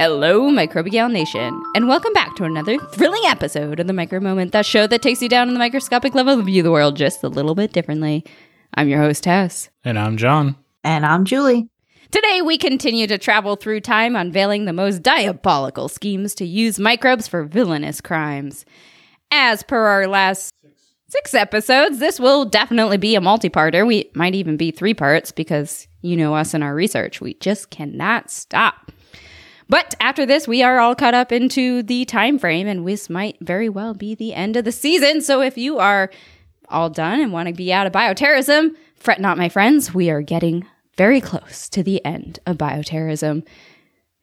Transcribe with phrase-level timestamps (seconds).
[0.00, 4.64] Hello, Microbial Nation, and welcome back to another thrilling episode of the Micro Moment, that
[4.64, 7.28] show that takes you down on the microscopic level to view the world just a
[7.28, 8.24] little bit differently.
[8.74, 9.70] I'm your host, Tess.
[9.82, 10.54] And I'm Jon.
[10.84, 11.68] And I'm Julie.
[12.12, 17.26] Today, we continue to travel through time, unveiling the most diabolical schemes to use microbes
[17.26, 18.64] for villainous crimes.
[19.32, 20.54] As per our last
[21.08, 23.84] six episodes, this will definitely be a multi-parter.
[23.84, 27.20] We might even be three parts because you know us and our research.
[27.20, 28.92] We just cannot stop.
[29.68, 33.36] But after this, we are all caught up into the time frame, and this might
[33.40, 35.20] very well be the end of the season.
[35.20, 36.10] So if you are
[36.68, 39.94] all done and want to be out of bioterrorism, fret not, my friends.
[39.94, 43.46] We are getting very close to the end of bioterrorism.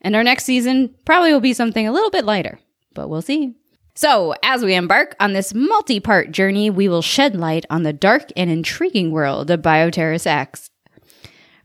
[0.01, 2.59] And our next season probably will be something a little bit lighter,
[2.93, 3.55] but we'll see.
[3.97, 7.93] So, as we embark on this multi part journey, we will shed light on the
[7.93, 10.69] dark and intriguing world of Bioterrorist X.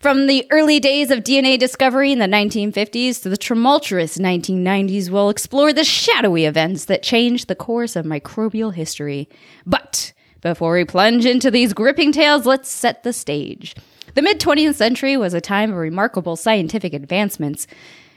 [0.01, 5.29] From the early days of DNA discovery in the 1950s to the tumultuous 1990s, we'll
[5.29, 9.29] explore the shadowy events that changed the course of microbial history.
[9.67, 13.77] But before we plunge into these gripping tales, let's set the stage.
[14.15, 17.67] The mid 20th century was a time of remarkable scientific advancements.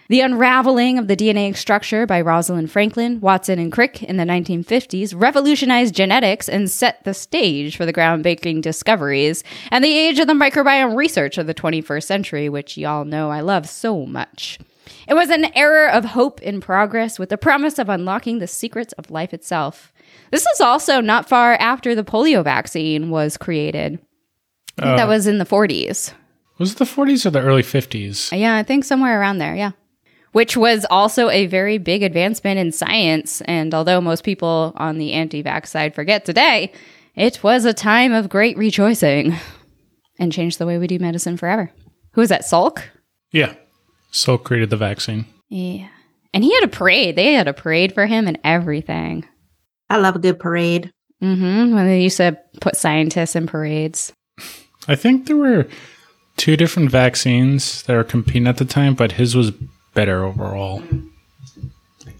[0.09, 5.13] The unraveling of the DNA structure by Rosalind Franklin, Watson, and Crick in the 1950s
[5.15, 10.33] revolutionized genetics and set the stage for the groundbreaking discoveries and the age of the
[10.33, 14.59] microbiome research of the 21st century, which y'all know I love so much.
[15.07, 18.91] It was an era of hope and progress with the promise of unlocking the secrets
[18.93, 19.93] of life itself.
[20.31, 23.99] This is also not far after the polio vaccine was created.
[24.77, 26.13] Uh, that was in the 40s.
[26.57, 28.37] Was it the 40s or the early 50s?
[28.37, 29.71] Yeah, I think somewhere around there, yeah
[30.33, 33.41] which was also a very big advancement in science.
[33.41, 36.73] And although most people on the anti vax side forget today,
[37.15, 39.35] it was a time of great rejoicing
[40.19, 41.71] and changed the way we do medicine forever.
[42.11, 42.83] Who was that, Salk?
[43.31, 43.53] Yeah.
[44.11, 45.25] Salk created the vaccine.
[45.49, 45.87] Yeah.
[46.33, 47.15] And he had a parade.
[47.15, 49.27] They had a parade for him and everything.
[49.89, 50.91] I love a good parade.
[51.21, 51.73] Mm-hmm.
[51.73, 54.11] When they used to put scientists in parades.
[54.87, 55.67] I think there were
[56.37, 59.51] two different vaccines that were competing at the time, but his was
[59.93, 60.83] better overall.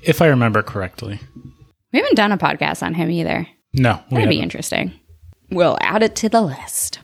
[0.01, 1.19] If I remember correctly.
[1.91, 3.47] We haven't done a podcast on him either.
[3.73, 4.01] No.
[4.09, 4.93] That'd be interesting.
[5.51, 6.99] We'll add it to the list.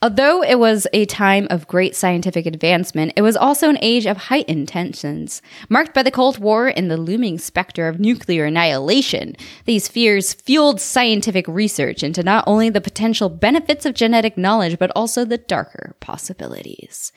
[0.00, 4.16] Although it was a time of great scientific advancement, it was also an age of
[4.16, 9.34] heightened tensions, marked by the Cold War and the looming specter of nuclear annihilation.
[9.64, 14.92] These fears fueled scientific research into not only the potential benefits of genetic knowledge, but
[14.94, 17.10] also the darker possibilities.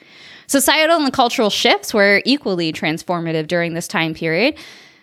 [0.47, 4.57] Societal and cultural shifts were equally transformative during this time period.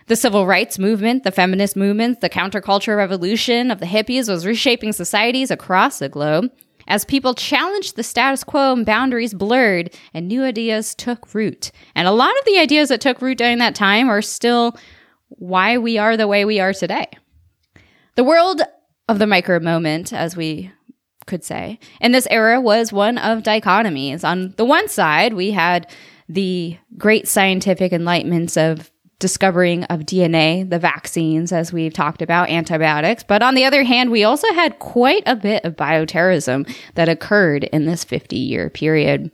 [0.08, 4.92] The civil rights movement, the feminist movement, the counterculture revolution of the hippies was reshaping
[4.92, 6.50] societies across the globe.
[6.88, 11.70] As people challenged the status quo and boundaries blurred and new ideas took root.
[11.94, 14.76] And a lot of the ideas that took root during that time are still
[15.28, 17.06] why we are the way we are today.
[18.16, 18.62] The world
[19.06, 20.72] of the micro moment, as we
[21.26, 24.24] could say, in this era was one of dichotomies.
[24.24, 25.90] On the one side, we had
[26.28, 33.24] the great scientific enlightenments of discovering of DNA, the vaccines, as we've talked about, antibiotics.
[33.24, 37.64] But on the other hand, we also had quite a bit of bioterrorism that occurred
[37.64, 39.30] in this 50 year period.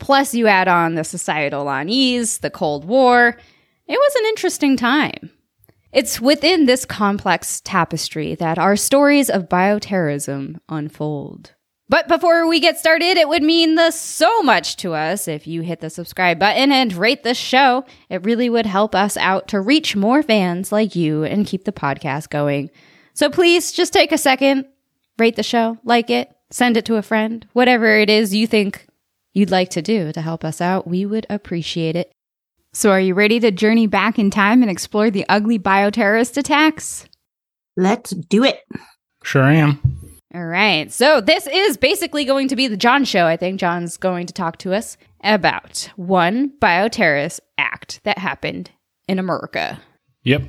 [0.00, 3.36] Plus, you add on the societal unease, the Cold War.
[3.86, 5.30] It was an interesting time.
[5.90, 11.54] It's within this complex tapestry that our stories of bioterrorism unfold.
[11.90, 15.62] But before we get started, it would mean the so much to us if you
[15.62, 17.84] hit the subscribe button and rate the show.
[18.10, 21.72] It really would help us out to reach more fans like you and keep the
[21.72, 22.70] podcast going.
[23.14, 24.66] So please just take a second,
[25.18, 28.86] rate the show, like it, send it to a friend, whatever it is you think
[29.32, 30.86] you'd like to do to help us out.
[30.86, 32.12] We would appreciate it.
[32.74, 37.06] So are you ready to journey back in time and explore the ugly bioterrorist attacks?
[37.78, 38.60] Let's do it.
[39.24, 39.97] Sure am.
[40.34, 40.92] All right.
[40.92, 43.26] So this is basically going to be the Jon show.
[43.26, 48.70] I think Jon's going to talk to us about one bioterrorist act that happened
[49.08, 49.80] in America.
[50.24, 50.42] Yep.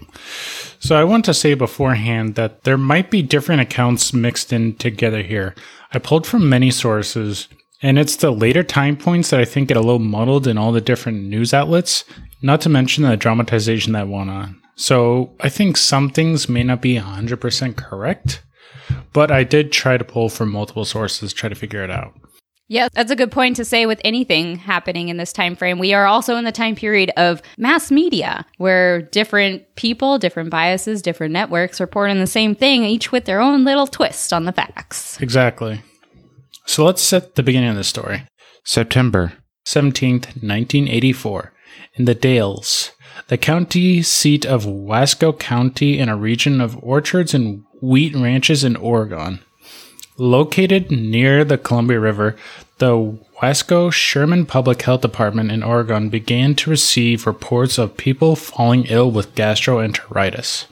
[0.79, 5.21] So I want to say beforehand that there might be different accounts mixed in together
[5.21, 5.55] here.
[5.93, 7.47] I pulled from many sources,
[7.81, 10.73] and it's the later time points that I think get a little muddled in all
[10.73, 12.03] the different news outlets,
[12.41, 14.61] not to mention the dramatization that went on.
[14.75, 18.43] So I think some things may not be 100% correct
[19.13, 22.13] but I did try to pull from multiple sources, try to figure it out.
[22.71, 25.79] Yeah, that's a good point to say with anything happening in this time frame.
[25.79, 31.01] We are also in the time period of mass media where different people, different biases,
[31.01, 34.51] different networks report on the same thing, each with their own little twist on the
[34.51, 35.19] facts.
[35.19, 35.81] Exactly.
[36.67, 38.27] So let's set the beginning of the story.
[38.63, 39.33] September
[39.65, 41.53] 17th, 1984.
[41.95, 42.91] in the Dalles,
[43.27, 48.75] the county seat of Wasco County in a region of orchards and wheat ranches in
[48.75, 49.39] Oregon.
[50.17, 52.35] Located near the Columbia River,
[52.79, 58.85] the Wasco Sherman Public Health Department in Oregon began to receive reports of people falling
[58.85, 60.65] ill with gastroenteritis.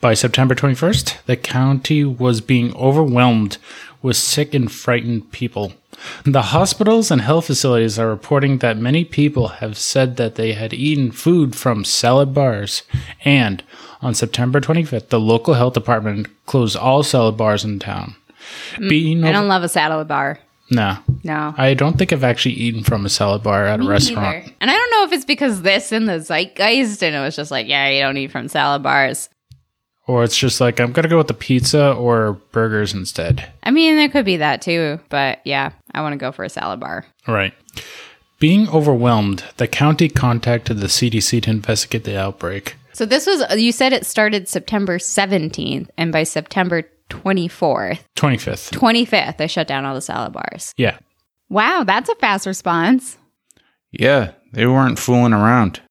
[0.00, 3.58] By September 21st, the county was being overwhelmed
[4.00, 5.74] with sick and frightened people.
[6.24, 10.72] The hospitals and health facilities are reporting that many people have said that they had
[10.74, 12.82] eaten food from salad bars.
[13.24, 13.62] And
[14.00, 18.14] on September 25th, the local health department closed all salad bars in town.
[18.74, 20.38] Mm, Being I don't love a salad bar.
[20.70, 21.54] no, No.
[21.56, 24.36] I don't think I've actually eaten from a salad bar at a Me restaurant.
[24.44, 24.54] neither.
[24.60, 27.50] And I don't know if it's because this in the zeitgeist and it was just
[27.50, 29.28] like, yeah, you don't eat from salad bars.
[30.06, 33.52] Or it's just like, I'm going to go with the pizza or burgers instead.
[33.62, 36.48] I mean, there could be that too, but yeah, I want to go for a
[36.48, 37.06] salad bar.
[37.28, 37.54] Right.
[38.40, 42.74] Being overwhelmed, the county contacted the CDC to investigate the outbreak.
[42.92, 48.70] So this was, you said it started September 17th, and by September 24th, 25th.
[48.72, 50.72] 25th, they shut down all the salad bars.
[50.76, 50.98] Yeah.
[51.48, 53.18] Wow, that's a fast response.
[53.92, 55.81] Yeah, they weren't fooling around.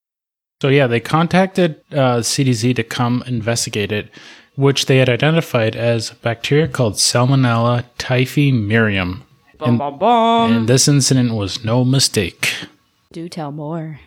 [0.62, 4.12] So, yeah, they contacted uh, CDC to come investigate it,
[4.56, 9.22] which they had identified as a bacteria called Salmonella typhimurium.
[9.58, 10.54] Bum, bum, bum.
[10.54, 12.54] And this incident was no mistake.
[13.12, 14.02] Do tell more.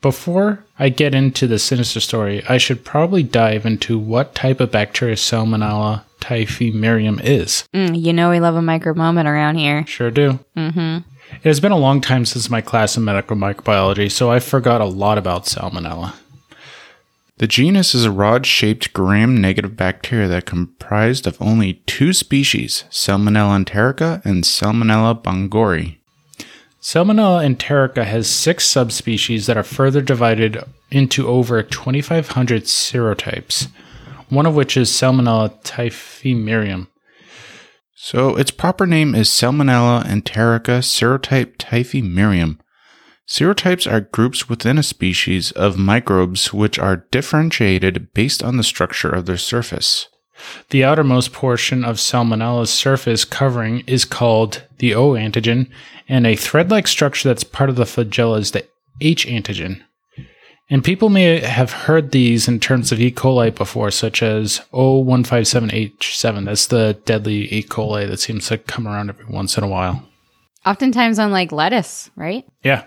[0.00, 4.70] Before I get into the sinister story, I should probably dive into what type of
[4.70, 7.68] bacteria Salmonella typhimurium is.
[7.74, 9.86] Mm, you know we love a micro moment around here.
[9.86, 10.38] Sure do.
[10.56, 10.98] Mm-hmm.
[11.30, 14.80] It has been a long time since my class in medical microbiology, so I forgot
[14.80, 16.14] a lot about Salmonella.
[17.38, 22.84] The genus is a rod shaped gram negative bacteria that comprised of only two species,
[22.90, 25.96] Salmonella enterica and Salmonella bongori.
[26.80, 33.68] Salmonella enterica has six subspecies that are further divided into over 2,500 serotypes,
[34.28, 36.86] one of which is Salmonella typhimurium.
[38.06, 42.58] So its proper name is Salmonella enterica serotype Typhi typhimurium.
[43.26, 49.08] Serotypes are groups within a species of microbes which are differentiated based on the structure
[49.08, 50.08] of their surface.
[50.68, 55.70] The outermost portion of Salmonella's surface covering is called the O antigen,
[56.06, 58.68] and a thread like structure that's part of the flagella is the
[59.00, 59.80] H antigen.
[60.70, 63.12] And people may have heard these in terms of E.
[63.12, 66.46] coli before, such as O157H7.
[66.46, 67.62] That's the deadly E.
[67.62, 70.02] coli that seems to come around every once in a while.
[70.64, 72.46] Oftentimes on like lettuce, right?
[72.62, 72.84] Yeah.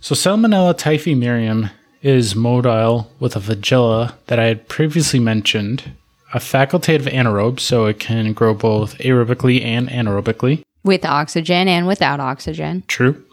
[0.00, 1.70] So Salmonella typhimurium
[2.02, 5.96] is motile with a flagella that I had previously mentioned,
[6.34, 10.62] a facultative anaerobe, so it can grow both aerobically and anaerobically.
[10.84, 12.84] With oxygen and without oxygen.
[12.86, 13.24] True.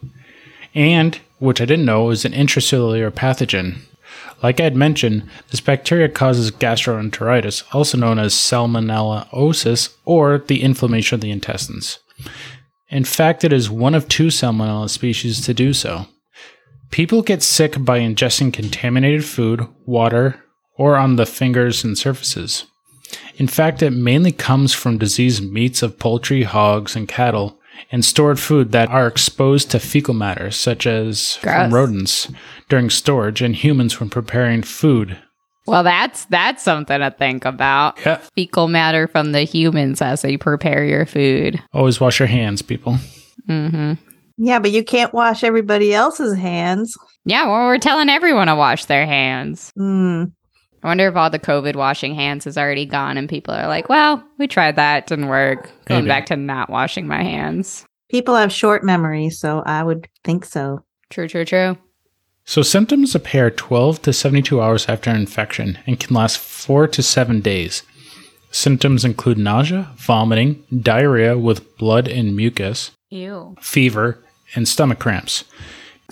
[0.74, 3.80] And, which I didn't know, is an intracellular pathogen.
[4.42, 11.16] Like I had mentioned, this bacteria causes gastroenteritis, also known as salmonellosis, or the inflammation
[11.16, 12.00] of the intestines.
[12.90, 16.06] In fact, it is one of two salmonella species to do so.
[16.92, 20.42] People get sick by ingesting contaminated food, water,
[20.78, 22.66] or on the fingers and surfaces.
[23.36, 27.60] In fact, it mainly comes from diseased meats of poultry, hogs, and cattle,
[27.92, 31.56] and stored food that are exposed to fecal matter, such as Gross.
[31.56, 32.32] from rodents
[32.70, 35.18] during storage and humans when preparing food.
[35.66, 37.98] Well, that's that's something to think about.
[38.06, 38.18] Yeah.
[38.36, 41.62] Fecal matter from the humans as they prepare your food.
[41.74, 42.98] Always wash your hands, people.
[43.50, 43.94] Mm-hmm.
[44.38, 46.98] Yeah, but you can't wash everybody else's hands.
[47.26, 49.72] Yeah, well, we're telling everyone to wash their hands.
[49.78, 50.26] Hmm.
[50.84, 53.88] I wonder if all the COVID washing hands is already gone and people are like,
[53.88, 55.72] well, we tried that, didn't work.
[55.86, 56.10] Going Maybe.
[56.10, 57.86] back to not washing my hands.
[58.10, 60.84] People have short memories, so I would think so.
[61.10, 61.78] True, true, true.
[62.46, 67.40] So symptoms appear 12 to 72 hours after infection and can last 4 to 7
[67.40, 67.84] days.
[68.52, 73.56] Symptoms include nausea, vomiting, diarrhea with blood and mucus, Ew.
[73.62, 74.24] fever,
[74.54, 75.46] and stomach cramps.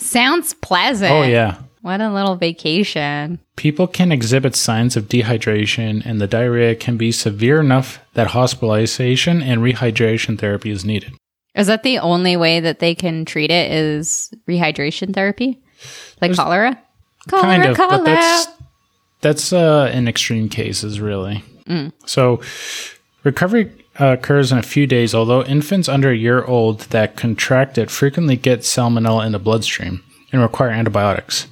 [0.00, 1.12] Sounds pleasant.
[1.12, 1.58] Oh yeah.
[1.82, 3.40] What a little vacation.
[3.56, 9.42] People can exhibit signs of dehydration and the diarrhea can be severe enough that hospitalization
[9.42, 11.12] and rehydration therapy is needed.
[11.56, 15.60] Is that the only way that they can treat it is rehydration therapy?
[16.20, 16.80] Like cholera?
[17.28, 17.98] Cholera, kind of, cholera.
[17.98, 18.46] but that's
[19.20, 21.44] that's uh, in extreme cases, really.
[22.06, 22.40] So,
[23.24, 23.70] recovery
[24.00, 25.14] uh, occurs in a few days.
[25.14, 30.02] Although infants under a year old that contract it frequently get salmonella in the bloodstream
[30.32, 31.46] and require antibiotics.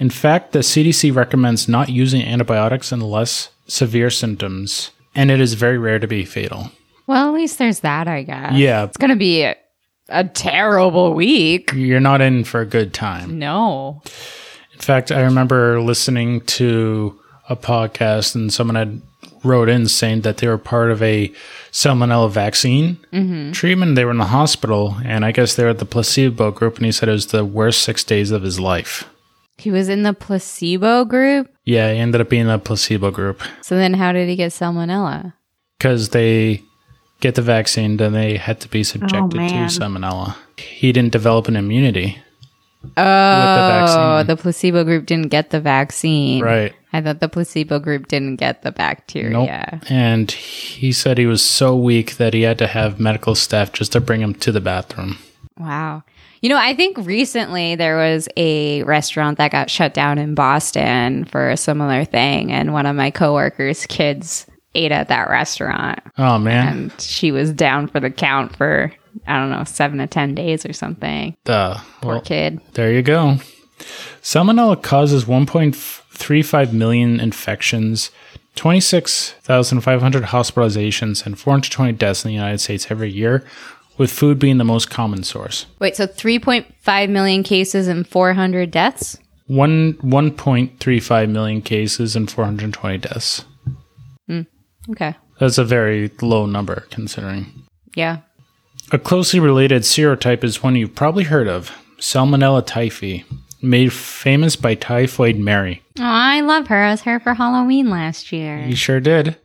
[0.00, 5.76] In fact, the CDC recommends not using antibiotics unless severe symptoms, and it is very
[5.76, 6.72] rare to be fatal.
[7.06, 8.54] well, at least there's that, I guess.
[8.54, 9.52] Yeah, It's going to be
[10.08, 11.72] a terrible week.
[11.74, 13.38] You're not in for a good time.
[13.38, 14.02] No.
[14.72, 19.02] In fact, I remember listening to a podcast and someone had
[19.44, 21.32] wrote in saying that they were part of a
[21.72, 23.52] salmonella vaccine mm-hmm.
[23.52, 23.96] treatment.
[23.96, 26.86] They were in the hospital, and I guess they were at the placebo group, and
[26.86, 29.04] he said it was the worst six days of his life.
[29.60, 31.48] He was in the placebo group.
[31.64, 34.52] Yeah, he ended up being in the placebo group So then how did he get
[34.52, 35.34] salmonella?
[35.80, 36.62] because they
[37.20, 40.36] get the vaccine, then they had to be oh, subjected to salmonella.
[40.58, 42.18] He didn't develop an immunity.
[42.84, 44.26] Oh, vaccine.
[44.26, 46.42] the placebo group didn't get the vaccine.
[46.42, 46.74] Right.
[46.92, 49.30] I thought the placebo group didn't get the bacteria.
[49.30, 49.90] Nope.
[49.90, 53.92] And he said he was so weak that he had to have medical staff just
[53.92, 55.18] to bring him to the bathroom.
[55.58, 56.04] Wow.
[56.42, 61.24] You know, I think recently there was a restaurant that got shut down in Boston
[61.26, 66.38] for a similar thing, and one of my coworkers' kids ate at that restaurant, Oh
[66.38, 66.68] man.
[66.68, 68.92] and she was down for the count for
[69.26, 71.36] I don't know seven to ten days or something.
[71.44, 71.76] Duh.
[72.00, 72.60] Poor Well, kid.
[72.74, 73.36] there you go.
[74.22, 78.10] Salmonella causes 1.35 million infections,
[78.54, 83.44] 26,500 hospitalizations, and 420 deaths in the United States every year,
[84.00, 85.66] with food being the most common source.
[85.78, 89.18] Wait, so three point five million cases and four hundred deaths?
[89.46, 93.44] One 1.35 million cases and 420 deaths.
[94.28, 94.42] Hmm,
[94.90, 95.16] okay.
[95.38, 97.64] That's a very low number considering.
[97.94, 98.18] Yeah.
[98.92, 103.24] A closely related serotype is one you've probably heard of Salmonella typhi,
[103.60, 105.82] made famous by Typhoid Mary.
[105.98, 106.84] Oh, I love her.
[106.84, 108.60] I was her for Halloween last year.
[108.60, 109.36] You sure did.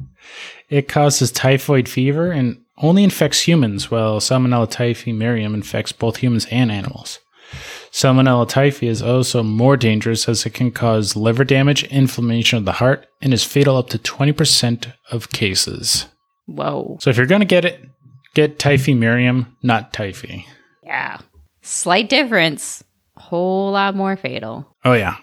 [0.69, 6.71] It causes typhoid fever and only infects humans, while Salmonella typhimurium infects both humans and
[6.71, 7.19] animals.
[7.91, 12.73] Salmonella typhi is also more dangerous as it can cause liver damage, inflammation of the
[12.73, 16.07] heart, and is fatal up to 20% of cases.
[16.45, 16.97] Whoa.
[16.99, 17.81] So if you're going to get it,
[18.33, 20.45] get typhimurium, not typhi.
[20.83, 21.19] Yeah.
[21.61, 22.83] Slight difference.
[23.15, 24.75] Whole lot more fatal.
[24.83, 25.15] Oh, yeah.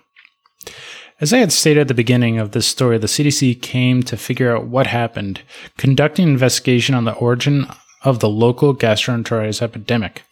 [1.23, 4.57] As I had stated at the beginning of this story, the CDC came to figure
[4.57, 5.41] out what happened,
[5.79, 7.69] conducting an investigation on the origin
[8.03, 10.25] of the local gastroenteritis epidemic.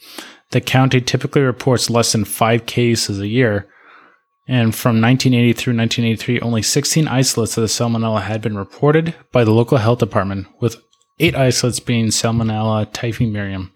[0.51, 3.69] The county typically reports less than five cases a year,
[4.49, 9.45] and from 1980 through 1983, only 16 isolates of the salmonella had been reported by
[9.45, 10.75] the local health department, with
[11.21, 13.71] eight isolates being Salmonella typhimurium.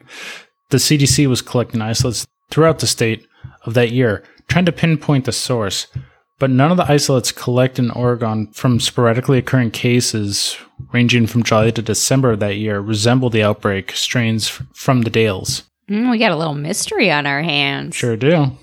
[0.71, 3.25] The CDC was collecting isolates throughout the state
[3.65, 5.87] of that year, trying to pinpoint the source,
[6.45, 10.59] but none of the isolates collected in Oregon from sporadically occurring cases
[10.93, 15.63] ranging from July to December of that year resemble the outbreak strains from the Dalles.
[15.89, 17.97] Mm, we got a little mystery on our hands.
[17.97, 18.59] Sure do.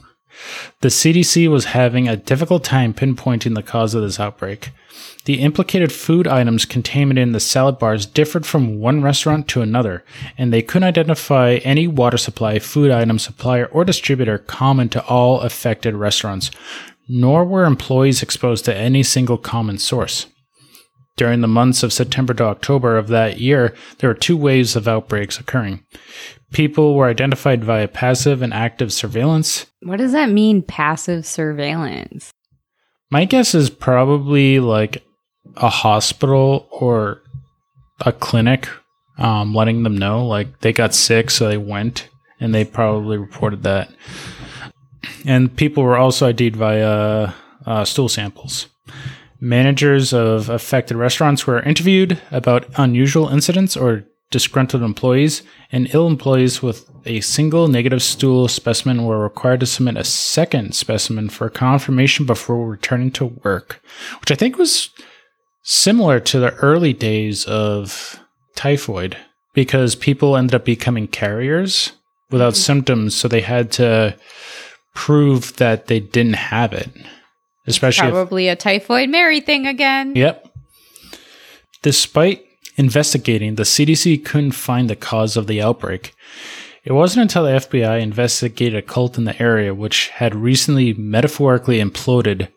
[0.81, 4.69] The CDC was having a difficult time pinpointing the cause of this outbreak.
[5.25, 10.03] The implicated food items contained in the salad bars differed from one restaurant to another,
[10.37, 15.41] and they couldn't identify any water supply, food item supplier, or distributor common to all
[15.41, 16.49] affected restaurants,
[17.07, 20.27] nor were employees exposed to any single common source.
[21.17, 24.87] During the months of September to October of that year, there were two waves of
[24.87, 25.83] outbreaks occurring.
[26.51, 29.65] People were identified via passive and active surveillance.
[29.81, 32.31] What does that mean, passive surveillance?
[33.09, 35.03] My guess is probably like
[35.57, 37.21] a hospital or
[37.99, 38.69] a clinic
[39.17, 43.63] um, letting them know like they got sick, so they went and they probably reported
[43.63, 43.93] that.
[45.25, 47.33] And people were also ID'd via
[47.65, 48.67] uh, stool samples.
[49.39, 56.61] Managers of affected restaurants were interviewed about unusual incidents or disgruntled employees, and ill employees
[56.61, 62.25] with a single negative stool specimen were required to submit a second specimen for confirmation
[62.25, 63.81] before returning to work,
[64.21, 64.89] which I think was
[65.63, 68.19] similar to the early days of
[68.55, 69.17] typhoid
[69.53, 71.91] because people ended up becoming carriers
[72.29, 74.15] without symptoms, so they had to
[74.93, 76.89] prove that they didn't have it.
[77.67, 80.15] Especially if, Probably a typhoid Mary thing again.
[80.15, 80.47] Yep.
[81.81, 82.43] Despite
[82.75, 86.13] investigating, the CDC couldn't find the cause of the outbreak.
[86.83, 91.79] It wasn't until the FBI investigated a cult in the area, which had recently metaphorically
[91.79, 92.47] imploded,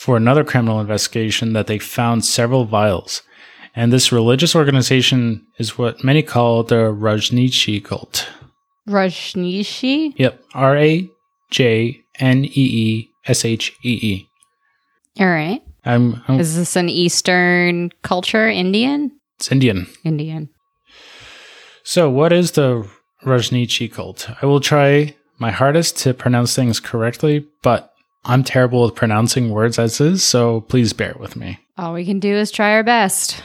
[0.00, 3.22] for another criminal investigation that they found several vials.
[3.76, 8.26] And this religious organization is what many call the Rajneeshi cult.
[8.88, 10.14] Rajneeshi?
[10.16, 10.42] Yep.
[10.54, 11.08] R A
[11.50, 14.28] J N E E S H E E.
[15.18, 15.62] All right.
[15.84, 18.48] I'm, I'm Is this an Eastern culture?
[18.48, 19.12] Indian?
[19.36, 19.86] it's Indian.
[20.04, 20.50] Indian.
[21.82, 22.86] So, what is the
[23.24, 24.28] Rajneeshi cult?
[24.42, 27.90] I will try my hardest to pronounce things correctly, but
[28.26, 31.58] I'm terrible with pronouncing words as is, so please bear with me.
[31.78, 33.42] All we can do is try our best.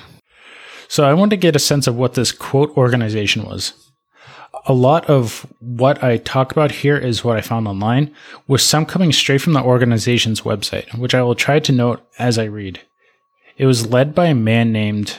[0.89, 3.73] So, I want to get a sense of what this quote organization was.
[4.67, 8.13] A lot of what I talk about here is what I found online,
[8.47, 12.37] with some coming straight from the organization's website, which I will try to note as
[12.39, 12.81] I read.
[13.57, 15.17] It was led by a man named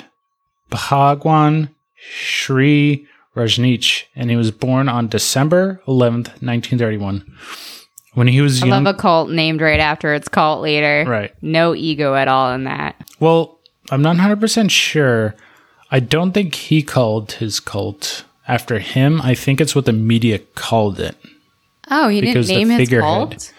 [0.68, 7.24] Bhagwan Shree Rajneesh, and he was born on December 11th, 1931.
[8.14, 11.04] When he was I young, love a cult named right after its cult leader.
[11.06, 11.32] right?
[11.42, 12.96] No ego at all in that.
[13.20, 13.58] Well,
[13.90, 15.34] I'm not 100% sure.
[15.90, 19.20] I don't think he called his cult after him.
[19.22, 21.16] I think it's what the media called it.
[21.90, 23.52] Oh, the didn't name his cult?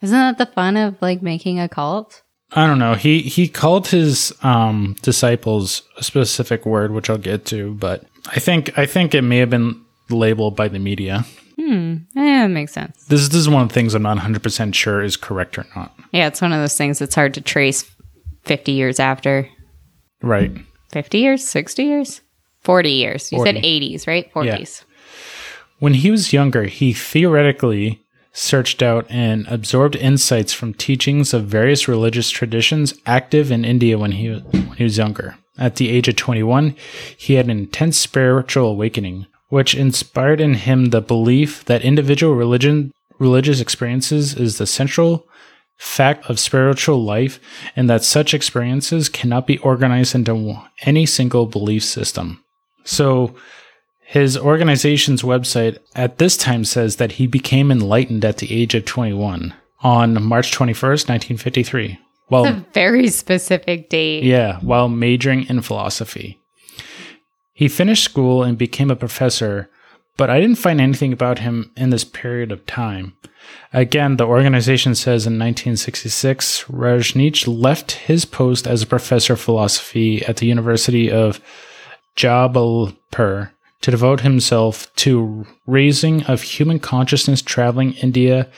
[0.00, 2.22] Isn't that the fun of like making a cult?
[2.52, 2.94] I don't know.
[2.94, 8.40] He he called his um, disciples a specific word, which I'll get to, but I
[8.40, 11.26] think I think it may have been labeled by the media.
[11.60, 11.96] Hmm.
[12.14, 13.04] Yeah, that makes sense.
[13.06, 15.66] This, this is one of the things I'm not 100 percent sure is correct or
[15.76, 15.92] not.
[16.12, 17.84] Yeah, it's one of those things that's hard to trace
[18.44, 19.48] 50 years after.
[20.22, 20.52] Right.
[20.92, 21.46] 50 years?
[21.46, 22.20] 60 years?
[22.68, 23.32] 40 years.
[23.32, 23.96] You said 40.
[23.96, 24.30] 80s, right?
[24.34, 24.84] 40s.
[25.78, 31.88] When he was younger, he theoretically searched out and absorbed insights from teachings of various
[31.88, 35.38] religious traditions active in India when he, when he was younger.
[35.56, 36.76] At the age of 21,
[37.16, 42.92] he had an intense spiritual awakening, which inspired in him the belief that individual religion,
[43.18, 45.26] religious experiences is the central
[45.78, 47.40] fact of spiritual life
[47.74, 52.44] and that such experiences cannot be organized into any single belief system.
[52.88, 53.34] So,
[54.00, 58.86] his organization's website at this time says that he became enlightened at the age of
[58.86, 59.52] 21
[59.82, 61.98] on March 21st, 1953.
[62.30, 64.24] Well, a very specific date.
[64.24, 66.38] yeah, while majoring in philosophy.
[67.52, 69.68] He finished school and became a professor,
[70.16, 73.14] but I didn't find anything about him in this period of time.
[73.72, 80.24] Again, the organization says in 1966, Rajneesh left his post as a professor of philosophy
[80.24, 81.40] at the University of
[82.18, 88.48] Jabalpur to devote himself to raising of human consciousness traveling India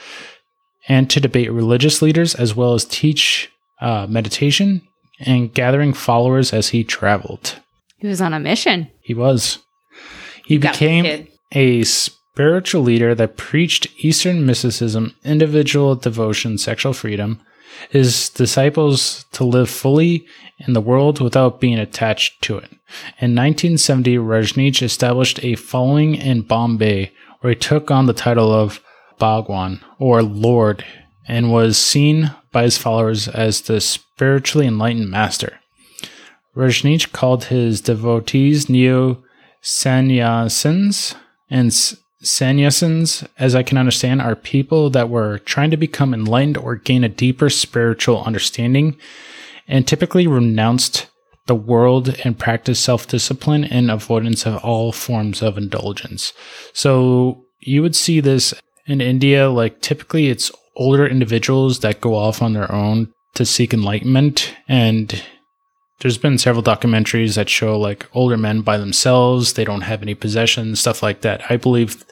[0.88, 4.80] and to debate religious leaders as well as teach uh, meditation
[5.20, 7.60] and gathering followers as he traveled.
[7.98, 8.90] He was on a mission.
[9.02, 9.58] He was.
[10.46, 17.42] He became a spiritual leader that preached Eastern mysticism, individual devotion, sexual freedom,
[17.88, 20.26] his disciples to live fully
[20.58, 22.70] in the world without being attached to it.
[23.18, 28.80] In 1970, Rajneesh established a following in Bombay where he took on the title of
[29.18, 30.84] Bhagwan, or Lord,
[31.26, 35.60] and was seen by his followers as the spiritually enlightened master.
[36.56, 39.22] Rajneesh called his devotees neo
[39.62, 41.14] sannyasins,
[41.48, 41.72] and
[42.22, 47.04] sannyasins, as I can understand, are people that were trying to become enlightened or gain
[47.04, 48.96] a deeper spiritual understanding,
[49.66, 51.06] and typically renounced
[51.46, 56.32] the world and practiced self discipline and avoidance of all forms of indulgence.
[56.72, 58.54] So you would see this
[58.86, 63.72] in India, like typically it's older individuals that go off on their own to seek
[63.72, 65.22] enlightenment and
[66.00, 70.14] there's been several documentaries that show like older men by themselves they don't have any
[70.14, 72.04] possessions stuff like that i believe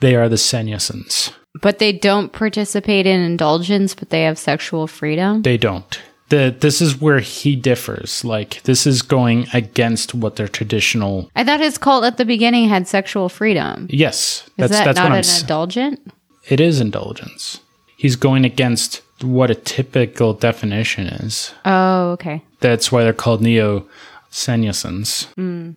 [0.00, 5.42] they are the sannyasins But they don't participate in indulgence, but they have sexual freedom.
[5.42, 10.48] they don't the, this is where he differs like this is going against what their
[10.48, 13.86] traditional I thought his cult at the beginning had sexual freedom.
[13.90, 16.00] yes Is that's that that's not an s- indulgent?
[16.48, 17.60] it is indulgence
[17.96, 22.42] he's going against what a typical definition is Oh, okay.
[22.60, 23.86] That's why they're called neo
[24.30, 25.26] sannyasins.
[25.34, 25.72] Hmm.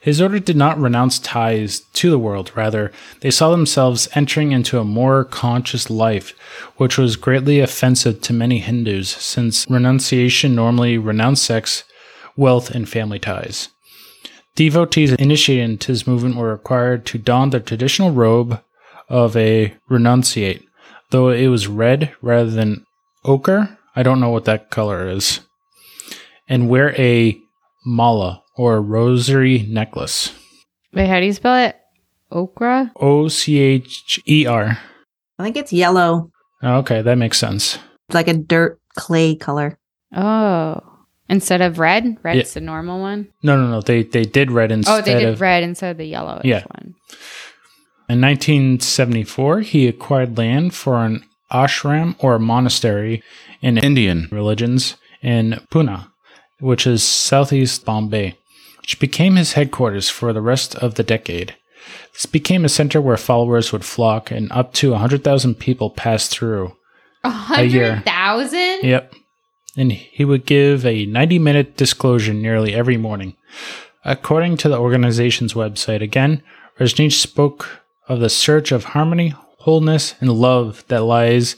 [0.00, 2.52] His order did not renounce ties to the world.
[2.54, 6.34] Rather, they saw themselves entering into a more conscious life,
[6.76, 11.84] which was greatly offensive to many Hindus, since renunciation normally renounced sex,
[12.36, 13.70] wealth, and family ties.
[14.56, 18.60] Devotees initiated into this movement were required to don the traditional robe
[19.08, 20.64] of a renunciate,
[21.14, 22.84] though it was red rather than
[23.24, 23.78] ochre.
[23.94, 25.38] I don't know what that color is
[26.48, 27.38] and wear a
[27.86, 30.34] mala or a rosary necklace.
[30.92, 31.76] Wait, how do you spell it?
[32.32, 32.90] Okra?
[32.96, 34.78] O C H E R.
[35.38, 36.32] I think it's yellow,
[36.64, 37.78] oh, Okay, that makes sense.
[38.08, 39.78] It's like a dirt clay color.
[40.14, 40.80] Oh.
[41.28, 42.16] Instead of red?
[42.24, 43.28] Red's the normal one?
[43.42, 43.80] No, no, no.
[43.80, 45.02] They they did red instead of.
[45.02, 45.40] oh, they did of.
[45.40, 46.64] red instead of the yellowish Yeah.
[46.74, 46.94] one.
[48.08, 53.22] In 1974, he acquired land for an ashram or monastery
[53.62, 54.28] in Indian.
[54.30, 56.06] religions in Pune,
[56.60, 58.36] which is southeast Bombay,
[58.80, 61.54] which became his headquarters for the rest of the decade.
[62.12, 66.76] This became a center where followers would flock and up to 100,000 people passed through.
[67.24, 67.94] A year.
[67.94, 68.80] hundred thousand?
[68.82, 69.14] Yep.
[69.76, 73.34] And he would give a 90 minute disclosure nearly every morning.
[74.04, 76.42] According to the organization's website, again,
[76.78, 81.56] Rajneesh spoke of the search of harmony, wholeness, and love that lies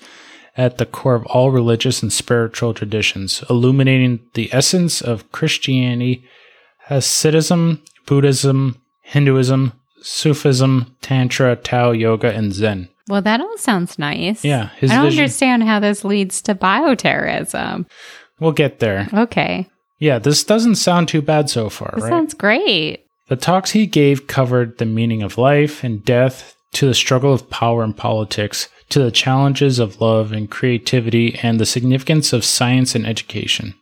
[0.56, 6.24] at the core of all religious and spiritual traditions, illuminating the essence of Christianity,
[6.88, 12.88] Hasidism, Buddhism, Hinduism, Sufism, Tantra, Tao, Yoga, and Zen.
[13.08, 14.44] Well, that all sounds nice.
[14.44, 17.86] Yeah, I don't vision- understand how this leads to bioterrorism.
[18.40, 19.08] We'll get there.
[19.12, 19.68] Okay.
[19.98, 22.10] Yeah, this doesn't sound too bad so far, This right?
[22.10, 23.05] sounds great.
[23.28, 27.48] The talks he gave covered the meaning of life and death, to the struggle of
[27.50, 32.94] power and politics, to the challenges of love and creativity, and the significance of science
[32.94, 33.74] and education.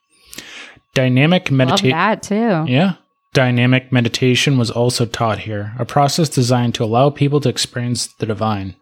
[0.94, 1.90] Dynamic Love meditation.
[1.90, 2.64] that too.
[2.70, 2.94] Yeah.
[3.32, 8.26] Dynamic meditation was also taught here, a process designed to allow people to experience the
[8.26, 8.76] divine.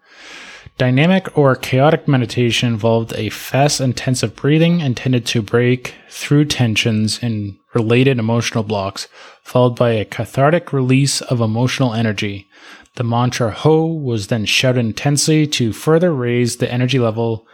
[0.79, 7.57] Dynamic or chaotic meditation involved a fast, intensive breathing intended to break through tensions and
[7.75, 9.09] related emotional blocks,
[9.43, 12.49] followed by a cathartic release of emotional energy.
[12.97, 17.47] The mantra Ho was then shouted intensely to further raise the energy level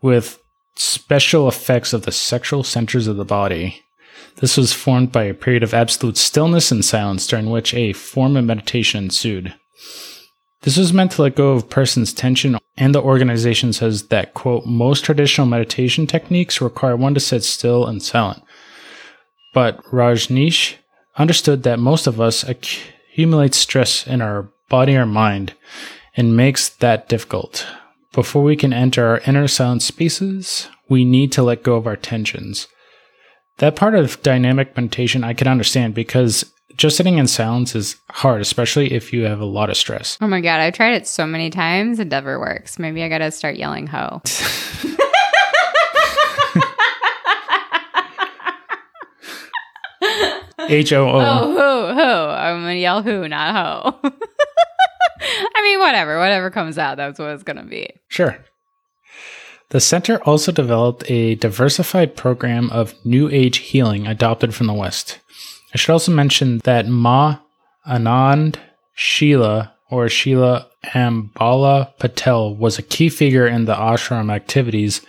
[0.00, 0.38] with
[0.74, 3.82] special effects of the sexual centers of the body.
[4.36, 8.36] This was formed by a period of absolute stillness and silence during which a form
[8.36, 9.54] of meditation ensued.
[10.62, 14.66] This was meant to let go of person's tension, and the organization says that, quote,
[14.66, 18.42] most traditional meditation techniques require one to sit still and silent.
[19.56, 20.74] But Rajneesh
[21.16, 25.54] understood that most of us accumulate stress in our body or mind
[26.14, 27.66] and makes that difficult.
[28.12, 31.96] Before we can enter our inner silent spaces, we need to let go of our
[31.96, 32.68] tensions.
[33.56, 36.44] That part of dynamic meditation I can understand because
[36.76, 40.18] just sitting in silence is hard, especially if you have a lot of stress.
[40.20, 42.78] Oh my god, I've tried it so many times, it never works.
[42.78, 44.20] Maybe I gotta start yelling ho.
[50.68, 51.52] H O Oh, O.
[51.56, 52.28] ho, ho.
[52.30, 53.54] I'm gonna yell who, not
[54.02, 54.10] ho.
[55.54, 56.18] I mean, whatever.
[56.18, 57.90] Whatever comes out, that's what it's gonna be.
[58.08, 58.38] Sure.
[59.70, 65.18] The center also developed a diversified program of New Age healing adopted from the West.
[65.74, 67.38] I should also mention that Ma
[67.88, 68.56] Anand
[68.94, 75.00] Sheila or Sheila Ambala Patel was a key figure in the ashram activities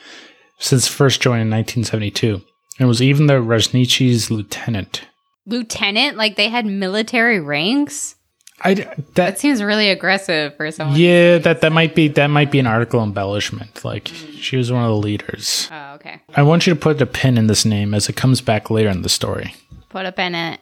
[0.60, 2.42] since first joining in 1972
[2.80, 5.04] and was even the Rajneesh's lieutenant.
[5.48, 8.16] Lieutenant, like they had military ranks.
[8.62, 10.98] I That that seems really aggressive for someone.
[11.00, 14.84] yeah that that might be that might be an article embellishment like she was one
[14.84, 15.70] of the leaders.
[15.72, 16.22] Oh, okay.
[16.36, 18.90] I want you to put a pin in this name as it comes back later
[18.90, 19.54] in the story.
[19.90, 20.60] Put a pin in it.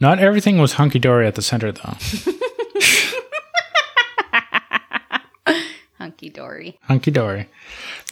[0.00, 1.96] Not everything was hunky dory at the center, though.
[5.98, 6.78] Hunky dory.
[6.84, 7.46] hunky dory.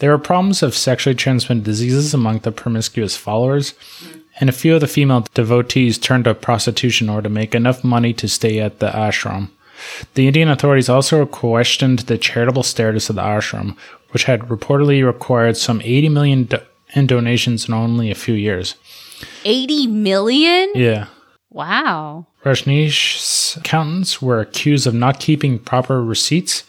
[0.00, 3.72] There were problems of sexually transmitted diseases among the promiscuous followers,
[4.04, 4.20] mm.
[4.40, 8.12] And a few of the female devotees turned to prostitution or to make enough money
[8.14, 9.51] to stay at the ashram.
[10.14, 13.77] The Indian authorities also questioned the charitable status of the ashram,
[14.11, 16.59] which had reportedly required some 80 million do-
[16.94, 18.74] in donations in only a few years.
[19.44, 20.72] 80 million?
[20.74, 21.07] Yeah.
[21.51, 22.27] Wow.
[22.44, 26.64] Rajneesh's accountants were accused of not keeping proper receipts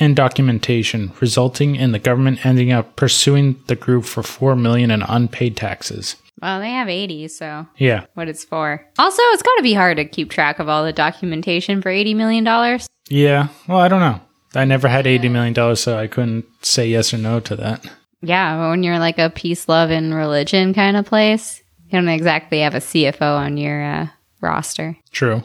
[0.00, 5.02] and documentation, resulting in the government ending up pursuing the group for four million in
[5.02, 6.16] unpaid taxes.
[6.40, 8.84] Well, they have 80, so Yeah, what it's for.
[8.98, 12.14] Also, it's got to be hard to keep track of all the documentation for $80
[12.16, 12.44] million.
[13.08, 13.48] yeah.
[13.66, 14.20] Well, I don't know.
[14.54, 17.84] I never had eighty million dollars, so I couldn't say yes or no to that.
[18.22, 22.60] Yeah, when you're like a peace, love, and religion kind of place, you don't exactly
[22.60, 24.06] have a CFO on your uh,
[24.40, 24.96] roster.
[25.12, 25.42] True.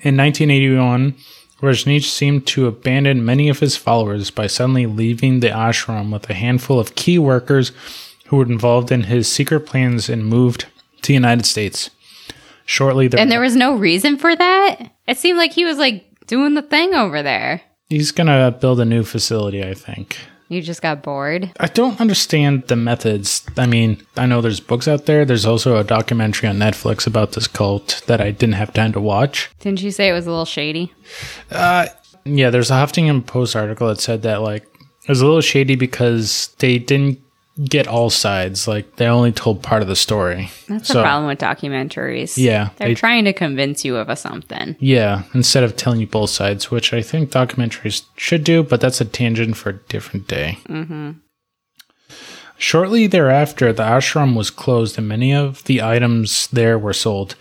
[0.00, 1.14] In 1981,
[1.60, 6.34] Rajneesh seemed to abandon many of his followers by suddenly leaving the ashram with a
[6.34, 7.72] handful of key workers
[8.26, 10.66] who were involved in his secret plans and moved
[11.02, 11.90] to the United States.
[12.66, 14.90] Shortly And there was no reason for that?
[15.06, 17.60] It seemed like he was like doing the thing over there.
[17.90, 20.16] he's gonna build a new facility, I think.
[20.48, 21.50] You just got bored.
[21.58, 23.44] I don't understand the methods.
[23.56, 25.24] I mean, I know there's books out there.
[25.24, 29.00] There's also a documentary on Netflix about this cult that I didn't have time to
[29.00, 29.50] watch.
[29.60, 30.92] Didn't you say it was a little shady?
[31.50, 31.86] Uh,
[32.24, 34.62] Yeah, there's a Huffington Post article that said that like
[35.02, 37.20] it was a little shady because they didn't
[37.68, 38.66] get all sides.
[38.66, 40.50] Like they only told part of the story.
[40.68, 42.36] That's So- the problem with documentaries.
[42.36, 44.76] Yeah, They're they- trying to convince you of a something.
[44.80, 49.00] Yeah, instead of telling you both sides, which I think documentaries should do, but that's
[49.00, 50.58] a tangent for a different day.
[50.68, 51.10] Mm-hmm.
[52.56, 57.34] Shortly thereafter, the ashram was closed and many of the items there were sold.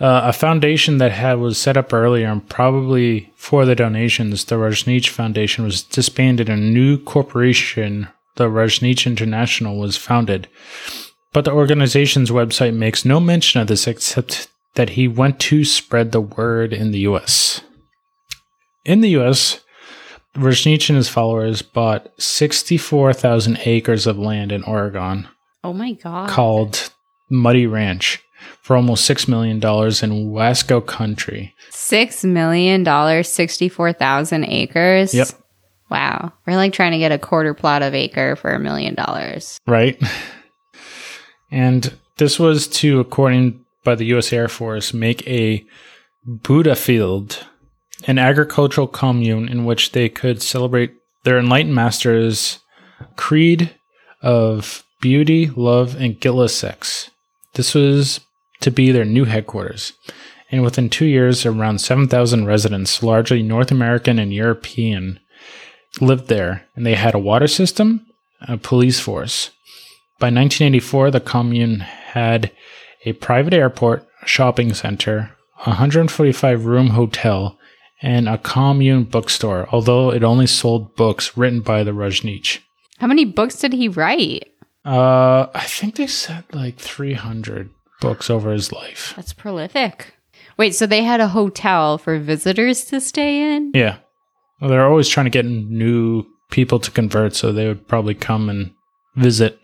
[0.00, 4.54] Uh, a foundation that had was set up earlier and probably for the donations, the
[4.54, 8.06] Rajneesh Foundation was disbanded and a new corporation,
[8.38, 10.48] the Rajneesh International, was founded.
[11.34, 16.12] But the organization's website makes no mention of this except that he went to spread
[16.12, 17.60] the word in the US.
[18.84, 19.60] In the US,
[20.36, 25.28] Rajneesh and his followers bought 64,000 acres of land in Oregon
[25.64, 26.28] Oh my god.
[26.30, 26.90] called
[27.30, 28.22] Muddy Ranch
[28.62, 29.60] for almost $6 million in
[30.32, 31.54] Wasco country.
[31.70, 35.14] Six million dollars, sixty-four thousand acres.
[35.14, 35.28] Yep.
[35.90, 36.32] Wow.
[36.46, 39.58] We're like trying to get a quarter plot of acre for a million dollars.
[39.66, 40.00] right?
[41.50, 44.32] And this was to, according by the U.S.
[44.32, 45.64] Air Force, make a
[46.26, 47.46] Buddha field,
[48.06, 50.92] an agricultural commune in which they could celebrate
[51.24, 52.58] their enlightened masters'
[53.16, 53.74] creed
[54.20, 57.10] of beauty, love, and guiltless sex.
[57.54, 58.20] This was
[58.60, 59.92] to be their new headquarters.
[60.50, 65.20] And within two years, around 7,000 residents, largely North American and European,
[66.00, 68.06] lived there, and they had a water system,
[68.42, 69.50] a police force.
[70.18, 72.50] By 1984, the commune had
[73.04, 77.58] a private airport, a shopping center, a 145 room hotel,
[78.02, 82.58] and a commune bookstore, although it only sold books written by the Rajneesh.
[82.98, 84.48] How many books did he write?
[84.84, 89.12] Uh, I think they said like 300 books over his life.
[89.16, 90.14] That's prolific.
[90.56, 93.70] Wait, so they had a hotel for visitors to stay in?
[93.74, 93.98] Yeah.
[94.60, 98.48] Well, they're always trying to get new people to convert, so they would probably come
[98.48, 98.72] and
[99.16, 99.58] visit.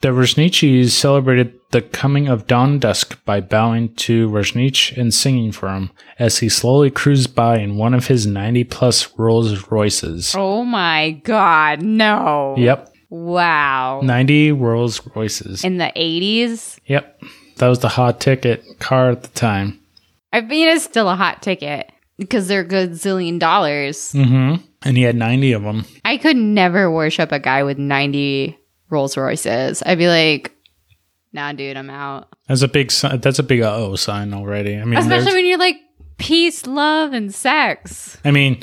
[0.00, 5.68] The Rajneeshis celebrated the coming of dawn dusk by bowing to Rajneesh and singing for
[5.68, 10.34] him as he slowly cruised by in one of his 90 plus Rolls Royces.
[10.36, 12.54] Oh my god, no.
[12.56, 14.00] Yep, Wow.
[14.02, 15.64] 90 Rolls Royces.
[15.64, 16.78] In the 80s?
[16.86, 17.20] Yep,
[17.56, 19.80] that was the hot ticket car at the time.
[20.32, 24.12] I mean, it's still a hot ticket because they're good zillion dollars.
[24.12, 24.62] Mm-hmm.
[24.82, 25.84] And he had 90 of them.
[26.04, 28.56] I could never worship a guy with 90
[28.90, 29.82] Rolls Royces.
[29.84, 30.54] I'd be like,
[31.32, 32.28] nah, dude, I'm out.
[32.46, 34.76] That's a big that's a big uh-oh sign already.
[34.76, 35.76] I mean, Especially when you're like,
[36.18, 38.18] peace, love, and sex.
[38.24, 38.62] I mean,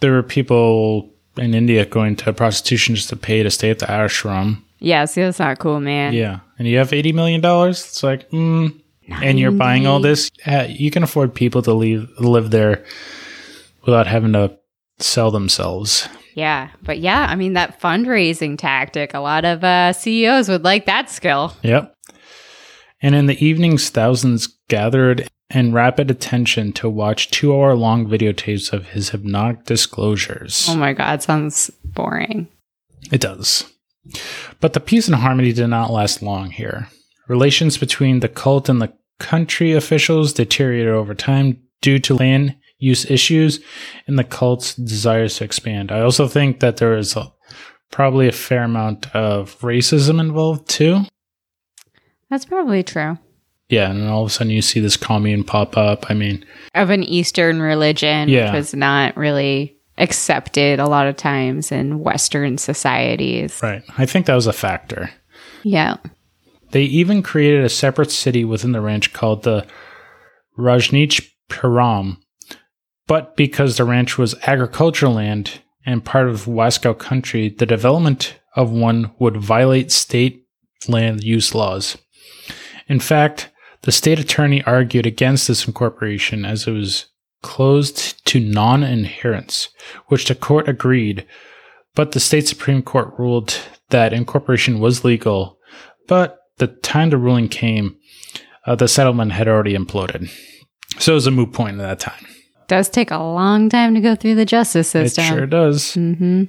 [0.00, 3.86] there were people in India going to prostitution just to pay to stay at the
[3.86, 4.62] ashram.
[4.78, 6.12] Yeah, see, that's not cool, man.
[6.12, 7.84] Yeah, and you have eighty million dollars.
[7.84, 10.30] It's like, mm, and you're buying all this.
[10.46, 12.84] Uh, you can afford people to leave live there
[13.84, 14.58] without having to
[14.98, 16.08] sell themselves.
[16.34, 20.84] Yeah, but yeah, I mean, that fundraising tactic, a lot of uh, CEOs would like
[20.86, 21.54] that skill.
[21.62, 21.94] Yep.
[23.00, 29.10] And in the evenings, thousands gathered in rapid attention to watch two-hour-long videotapes of his
[29.10, 30.66] hypnotic disclosures.
[30.68, 32.48] Oh my God, sounds boring.
[33.12, 33.64] It does.
[34.60, 36.88] But the peace and harmony did not last long here.
[37.28, 43.10] Relations between the cult and the country officials deteriorated over time due to land use
[43.10, 43.60] issues
[44.06, 45.90] and the cult's desires to expand.
[45.90, 47.32] I also think that there is a,
[47.90, 51.00] probably a fair amount of racism involved too.
[52.30, 53.18] That's probably true.
[53.68, 56.10] Yeah, and then all of a sudden you see this commune pop up.
[56.10, 58.46] I mean, Of an Eastern religion, Yeah.
[58.52, 63.58] which was not really accepted a lot of times in Western societies.
[63.62, 63.82] right.
[63.96, 65.10] I think that was a factor.
[65.64, 65.96] Yeah.
[66.70, 69.66] They even created a separate city within the ranch called the
[70.58, 72.18] Rajneesh Puram.
[73.06, 78.70] But because the ranch was agricultural land and part of Wasco country, the development of
[78.70, 80.44] one would violate state
[80.88, 81.96] land use laws.
[82.88, 83.50] In fact,
[83.82, 87.06] the state attorney argued against this incorporation as it was
[87.42, 89.68] closed to non adherence,
[90.06, 91.24] which the court agreed.
[91.94, 95.56] But the state Supreme Court ruled that incorporation was legal
[96.06, 97.96] but the time the ruling came,
[98.66, 100.30] uh, the settlement had already imploded.
[100.98, 102.26] So it was a moot point at that time.
[102.68, 105.24] Does take a long time to go through the justice system.
[105.24, 105.94] It sure does.
[105.94, 106.44] hmm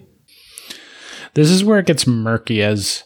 [1.33, 3.03] This is where it gets murky as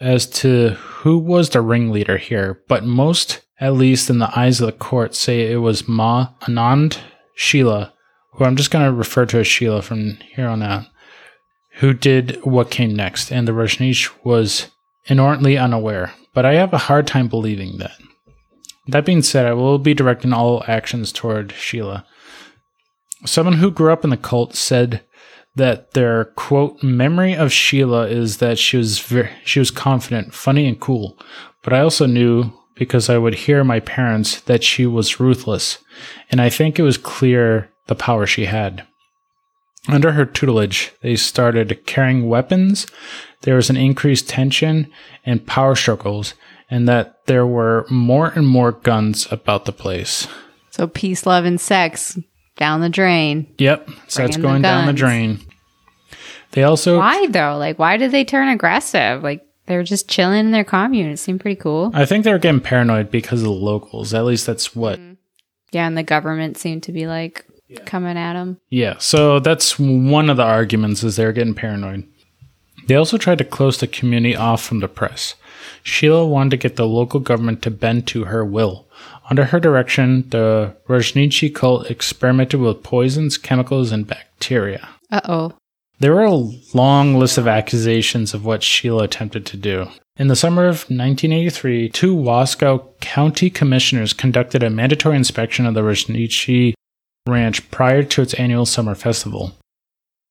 [0.00, 4.66] as to who was the ringleader here, but most, at least in the eyes of
[4.66, 6.96] the court, say it was Ma Anand
[7.34, 7.92] Sheila,
[8.32, 10.86] who I'm just going to refer to as Sheila from here on out,
[11.80, 14.68] who did what came next, and the Rajneesh was
[15.04, 16.12] inordinately unaware.
[16.32, 17.98] But I have a hard time believing that.
[18.86, 22.06] That being said, I will be directing all actions toward Sheila.
[23.24, 25.02] Someone who grew up in the cult said
[25.56, 30.66] that their quote memory of Sheila is that she was very, she was confident, funny,
[30.66, 31.18] and cool.
[31.62, 35.78] But I also knew because I would hear my parents that she was ruthless,
[36.30, 38.86] and I think it was clear the power she had.
[39.88, 42.86] Under her tutelage, they started carrying weapons.
[43.42, 44.90] There was an increased tension
[45.24, 46.34] and power struggles,
[46.70, 50.28] and that there were more and more guns about the place.
[50.70, 52.18] So peace, love, and sex
[52.56, 53.52] down the drain.
[53.58, 55.40] Yep, so that's Bringing the going down the drain.
[56.52, 57.56] They also Why though?
[57.56, 59.22] Like, why did they turn aggressive?
[59.22, 61.10] Like, they were just chilling in their commune.
[61.10, 61.90] It seemed pretty cool.
[61.94, 64.12] I think they were getting paranoid because of the locals.
[64.12, 64.98] At least that's what.
[64.98, 65.16] mm.
[65.72, 67.46] Yeah, and the government seemed to be like,
[67.86, 68.58] coming at them.
[68.70, 72.08] Yeah, so that's one of the arguments is they're getting paranoid.
[72.90, 75.36] They also tried to close the community off from the press.
[75.84, 78.88] Sheila wanted to get the local government to bend to her will.
[79.30, 84.88] Under her direction, the Rajneeshi cult experimented with poisons, chemicals, and bacteria.
[85.08, 85.52] Uh oh.
[86.00, 89.86] There were a long list of accusations of what Sheila attempted to do.
[90.16, 95.82] In the summer of 1983, two Wasco County commissioners conducted a mandatory inspection of the
[95.82, 96.74] Rajneeshi
[97.28, 99.54] ranch prior to its annual summer festival.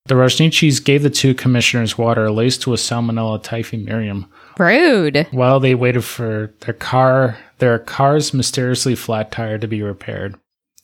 [0.05, 5.27] The Rajneeshis gave the two commissioners water laced with Salmonella typhimurium Rude.
[5.31, 10.35] while they waited for their car their car's mysteriously flat tire to be repaired.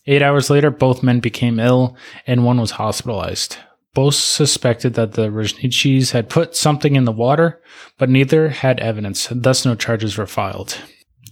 [0.05, 1.97] Eight hours later, both men became ill
[2.27, 3.57] and one was hospitalized.
[3.93, 7.61] Both suspected that the Rajneeshis had put something in the water,
[7.97, 10.77] but neither had evidence, thus no charges were filed.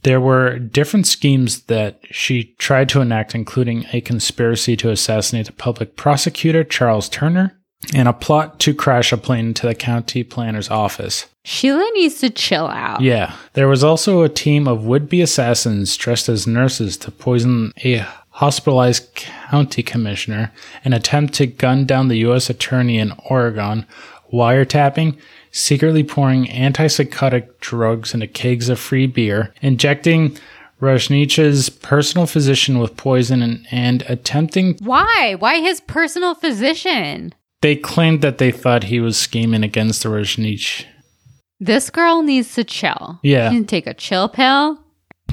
[0.04, 5.54] There were different schemes that she tried to enact, including a conspiracy to assassinate the
[5.54, 7.60] public prosecutor, Charles Turner,
[7.94, 11.28] and a plot to crash a plane into the county planner's office.
[11.44, 13.02] Sheila needs to chill out.
[13.02, 13.36] Yeah.
[13.54, 18.06] There was also a team of would be assassins dressed as nurses to poison a
[18.30, 20.52] hospitalized county commissioner,
[20.84, 22.50] an attempt to gun down the U.S.
[22.50, 23.86] attorney in Oregon,
[24.32, 25.18] wiretapping,
[25.52, 30.38] secretly pouring antipsychotic drugs into kegs of free beer, injecting
[30.82, 34.78] Rajneesh's personal physician with poison, and, and attempting.
[34.82, 35.36] Why?
[35.38, 37.34] Why his personal physician?
[37.64, 40.86] They claimed that they thought he was scheming against the Rajneesh.
[41.62, 43.22] This girl needs to chill.
[43.24, 43.50] Yeah.
[43.50, 44.84] She can take a chill pill.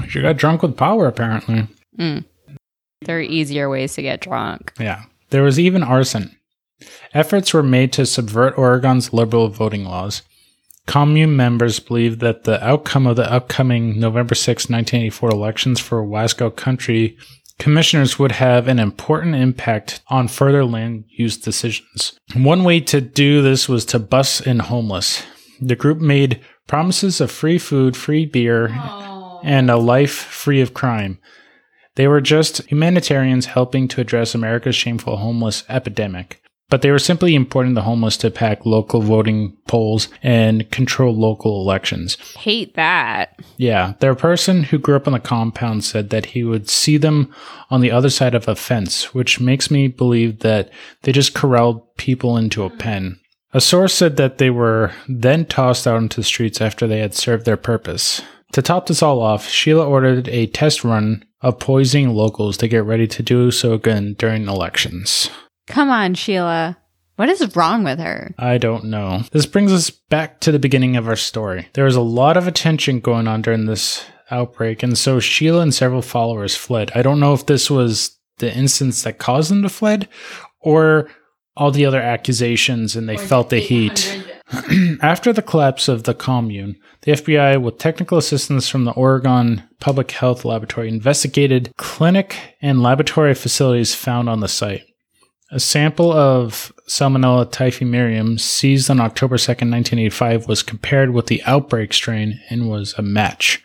[0.07, 1.67] She got drunk with power, apparently.
[1.99, 2.23] Mm.
[3.01, 4.71] There are easier ways to get drunk.
[4.79, 5.03] Yeah.
[5.31, 6.37] There was even arson.
[7.13, 10.21] Efforts were made to subvert Oregon's liberal voting laws.
[10.87, 16.55] Commune members believed that the outcome of the upcoming November 6, 1984 elections for Wasco
[16.55, 17.17] Country
[17.61, 22.19] commissioners would have an important impact on further land use decisions.
[22.33, 25.23] One way to do this was to bus in homeless.
[25.61, 28.69] The group made promises of free food, free beer,
[29.43, 31.19] and a life free of crime.
[31.93, 36.40] They were just humanitarians helping to address America's shameful homeless epidemic.
[36.71, 41.61] But they were simply importing the homeless to pack local voting polls and control local
[41.61, 42.15] elections.
[42.37, 43.37] Hate that.
[43.57, 47.31] Yeah, their person who grew up on the compound said that he would see them
[47.69, 51.97] on the other side of a fence, which makes me believe that they just corralled
[51.97, 53.19] people into a pen.
[53.53, 57.13] A source said that they were then tossed out into the streets after they had
[57.13, 58.21] served their purpose.
[58.53, 62.85] To top this all off, Sheila ordered a test run of poisoning locals to get
[62.85, 65.29] ready to do so again during elections.
[65.71, 66.77] Come on, Sheila.
[67.15, 68.33] What is wrong with her?
[68.37, 69.23] I don't know.
[69.31, 71.67] This brings us back to the beginning of our story.
[71.73, 75.73] There was a lot of attention going on during this outbreak, and so Sheila and
[75.73, 76.91] several followers fled.
[76.95, 80.09] I don't know if this was the instance that caused them to fled
[80.59, 81.09] or
[81.55, 84.23] all the other accusations and they felt the heat.
[85.01, 90.11] After the collapse of the commune, the FBI, with technical assistance from the Oregon Public
[90.11, 94.83] Health Laboratory, investigated clinic and laboratory facilities found on the site.
[95.53, 101.43] A sample of Salmonella typhi typhimurium seized on October 2nd, 1985 was compared with the
[101.43, 103.61] outbreak strain and was a match.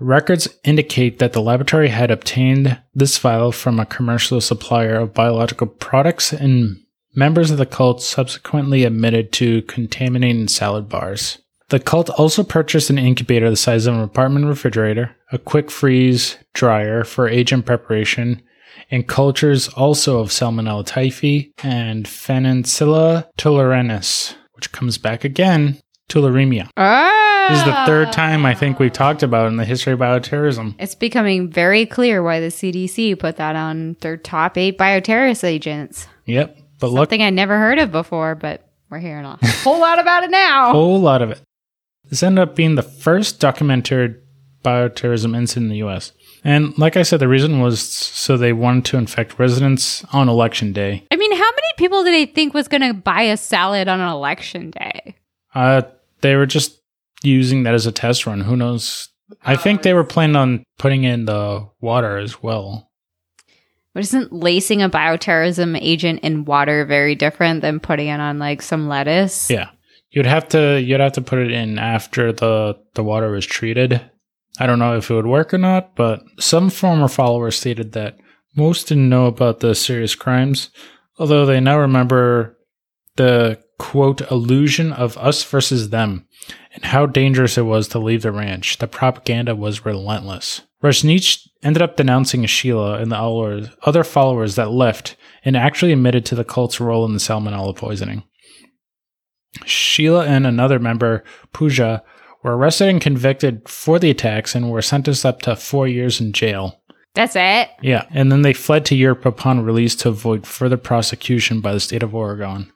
[0.00, 5.66] Records indicate that the laboratory had obtained this vial from a commercial supplier of biological
[5.66, 6.82] products and
[7.14, 11.38] members of the cult subsequently admitted to contaminating salad bars.
[11.68, 16.38] The cult also purchased an incubator the size of an apartment refrigerator, a quick freeze
[16.54, 18.40] dryer for agent preparation,
[18.90, 26.68] and cultures also of Salmonella typhi and Francisella tularensis, which comes back again, tularemia.
[26.76, 27.46] Ah!
[27.50, 30.74] This is the third time I think we've talked about in the history of bioterrorism.
[30.78, 36.06] It's becoming very clear why the CDC put that on their top eight bioterrorist agents.
[36.26, 36.58] Yep.
[36.78, 40.24] But look, Something I never heard of before, but we're hearing a whole lot about
[40.24, 40.72] it a now.
[40.72, 41.40] whole lot of it.
[42.10, 44.22] This ended up being the first documented
[44.64, 46.12] bioterrorism incident in the US.
[46.44, 50.72] And like I said, the reason was so they wanted to infect residents on election
[50.72, 51.04] day.
[51.10, 54.00] I mean, how many people did they think was going to buy a salad on
[54.00, 55.16] an election day?
[55.54, 55.82] Uh,
[56.20, 56.80] they were just
[57.22, 58.40] using that as a test run.
[58.40, 59.08] Who knows?
[59.44, 62.90] I think they were planning on putting in the water as well.
[63.94, 68.62] But isn't lacing a bioterrorism agent in water very different than putting it on like
[68.62, 69.50] some lettuce?
[69.50, 69.70] Yeah.
[70.10, 74.00] You'd have to you'd have to put it in after the the water was treated.
[74.58, 78.18] I don't know if it would work or not, but some former followers stated that
[78.56, 80.70] most didn't know about the serious crimes,
[81.18, 82.58] although they now remember
[83.16, 86.26] the quote illusion of us versus them
[86.74, 88.78] and how dangerous it was to leave the ranch.
[88.78, 90.62] The propaganda was relentless.
[90.82, 96.34] Rajneesh ended up denouncing Sheila and the other followers that left and actually admitted to
[96.34, 98.22] the cult's role in the salmonella poisoning.
[99.64, 102.02] Sheila and another member, Pooja,
[102.48, 106.32] were arrested and convicted for the attacks and were sentenced up to four years in
[106.32, 106.80] jail.
[107.14, 107.68] That's it.
[107.82, 111.80] Yeah, and then they fled to Europe upon release to avoid further prosecution by the
[111.80, 112.72] state of Oregon.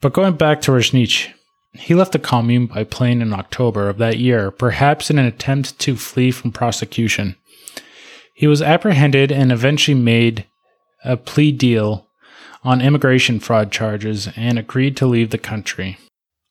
[0.00, 1.28] But going back to Rajneesh,
[1.74, 5.78] he left the commune by plane in October of that year, perhaps in an attempt
[5.80, 7.36] to flee from prosecution.
[8.34, 10.46] He was apprehended and eventually made
[11.04, 12.06] a plea deal
[12.64, 15.98] on immigration fraud charges and agreed to leave the country.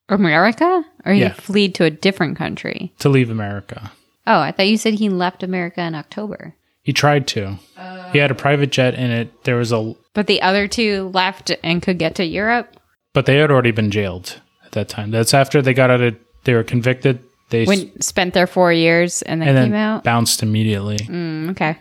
[0.09, 0.83] America?
[1.05, 1.33] Or he Yeah.
[1.33, 2.93] fled to a different country?
[2.99, 3.91] To leave America.
[4.27, 6.53] Oh, I thought you said he left America in October.
[6.83, 7.57] He tried to.
[8.11, 9.43] He had a private jet in it.
[9.43, 12.75] There was a But the other two left and could get to Europe?
[13.13, 15.09] but they had already been jailed at that time.
[15.11, 17.19] That's after they got out of they were convicted.
[17.49, 20.03] They s- spent their four years and then and came then out?
[20.03, 20.97] bounced immediately.
[20.97, 21.77] Mm, okay.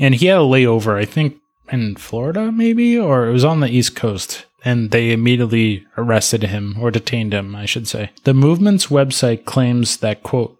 [0.00, 1.36] And he had a layover, I think,
[1.70, 4.46] in Florida, maybe, or it was on the East Coast.
[4.64, 8.10] And they immediately arrested him or detained him, I should say.
[8.24, 10.58] The movement's website claims that, quote,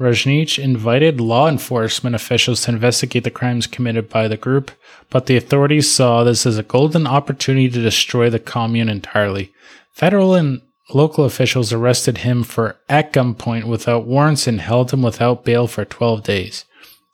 [0.00, 4.72] Rajneesh invited law enforcement officials to investigate the crimes committed by the group,
[5.08, 9.52] but the authorities saw this as a golden opportunity to destroy the commune entirely.
[9.92, 10.62] Federal and
[10.92, 15.84] local officials arrested him for at gunpoint without warrants and held him without bail for
[15.84, 16.64] 12 days.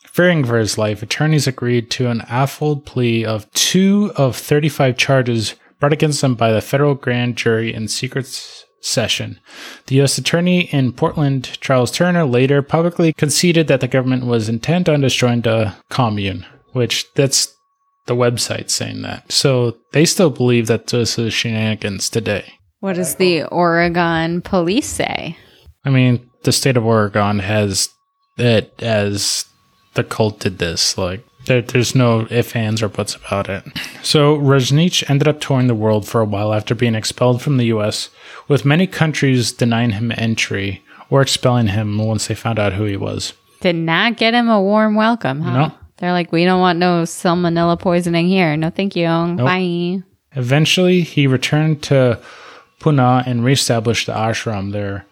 [0.06, 5.54] Fearing for his life, attorneys agreed to an Alford plea of two of 35 charges
[5.80, 8.26] brought against them by the federal grand jury in secret
[8.80, 9.40] session.
[9.86, 10.18] The U.S.
[10.18, 15.40] Attorney in Portland, Charles Turner, later publicly conceded that the government was intent on destroying
[15.40, 17.54] the commune, which that's
[18.06, 19.30] the website saying that.
[19.32, 22.54] So they still believe that this is shenanigans today.
[22.80, 25.36] What does the Oregon police say?
[25.84, 27.90] I mean, the state of Oregon has
[28.38, 29.44] it as
[29.94, 30.96] the cult did this.
[30.96, 33.64] Like, there, there's no ifs, ands, or buts about it.
[34.02, 37.66] So, Rajneesh ended up touring the world for a while after being expelled from the
[37.66, 38.08] U.S.,
[38.46, 42.96] with many countries denying him entry or expelling him once they found out who he
[42.96, 43.32] was.
[43.60, 45.52] Did not get him a warm welcome, huh?
[45.52, 45.74] No.
[45.96, 48.56] They're like, we don't want no salmonella poisoning here.
[48.56, 49.06] No, thank you.
[49.06, 50.02] Bye.
[50.32, 52.20] Eventually, he returned to
[52.80, 55.04] Pune and reestablished the ashram there,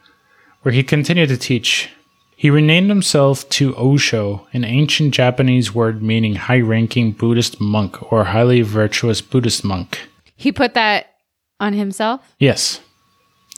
[0.62, 1.90] where he continued to teach.
[2.38, 8.22] He renamed himself to Osho, an ancient Japanese word meaning high ranking Buddhist monk or
[8.22, 10.08] highly virtuous Buddhist monk.
[10.36, 11.14] He put that
[11.58, 12.20] on himself.
[12.38, 12.78] Yes,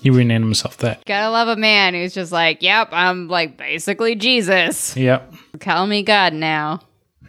[0.01, 1.05] he renamed himself that.
[1.05, 4.97] Gotta love a man who's just like, yep, I'm like basically Jesus.
[4.97, 6.81] Yep, Call me God now.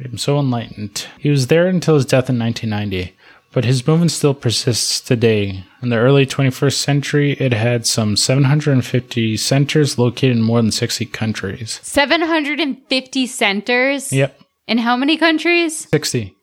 [0.01, 1.05] I'm so enlightened.
[1.19, 3.13] He was there until his death in 1990,
[3.53, 5.63] but his movement still persists today.
[5.81, 11.05] In the early 21st century, it had some 750 centers located in more than 60
[11.07, 11.79] countries.
[11.83, 15.87] 750 centers Yep, in how many countries?
[15.89, 16.35] 60,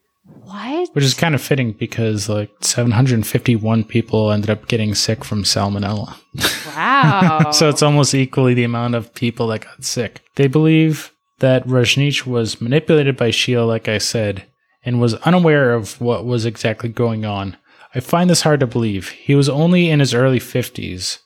[0.42, 0.90] What?
[0.94, 6.14] which is kind of fitting because like 751 people ended up getting sick from salmonella.
[6.76, 7.50] Wow.
[7.52, 10.20] So it's almost equally the amount of people that got sick.
[10.36, 14.44] They believe that Rajneesh was manipulated by Sheila, like I said,
[14.88, 17.58] and was unaware of what was exactly going on.
[17.94, 19.10] I find this hard to believe.
[19.10, 21.18] He was only in his early 50s,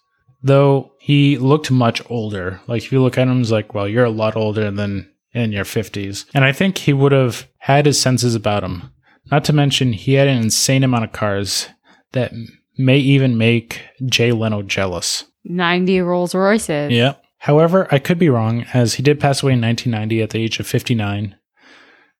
[0.42, 2.60] though he looked much older.
[2.66, 5.52] Like, if you look at him, it's like, well, you're a lot older than in
[5.52, 6.26] your 50s.
[6.34, 8.90] And I think he would have had his senses about him.
[9.30, 11.68] Not to mention, he had an insane amount of cars
[12.10, 12.32] that
[12.76, 15.24] may even make Jay Leno jealous.
[15.44, 16.90] 90 Rolls Royces.
[16.90, 17.22] Yep.
[17.38, 20.58] However, I could be wrong, as he did pass away in 1990 at the age
[20.58, 21.36] of 59.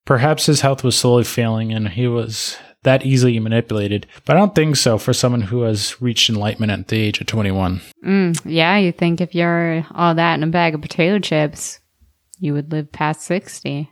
[0.05, 4.55] Perhaps his health was slowly failing and he was that easily manipulated, but I don't
[4.55, 7.81] think so for someone who has reached enlightenment at the age of 21.
[8.05, 11.79] Mm, yeah, you think if you're all that in a bag of potato chips,
[12.41, 13.89] you would live past 60.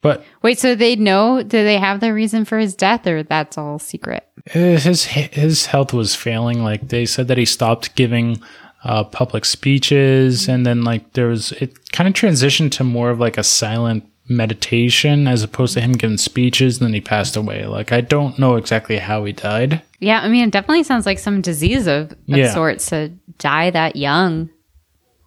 [0.00, 1.44] But Wait, so they know?
[1.44, 4.28] Do they have the reason for his death, or that's all secret?
[4.46, 6.64] his his health was failing.
[6.64, 8.42] Like they said that he stopped giving
[8.82, 13.20] uh, public speeches, and then like there was it kind of transitioned to more of
[13.20, 14.04] like a silent
[14.36, 16.78] meditation as opposed to him giving speeches.
[16.78, 17.66] And then he passed away.
[17.66, 19.82] Like I don't know exactly how he died.
[20.00, 22.52] Yeah, I mean, it definitely sounds like some disease of, of Yeah.
[22.52, 23.08] sorts to
[23.38, 24.50] die that young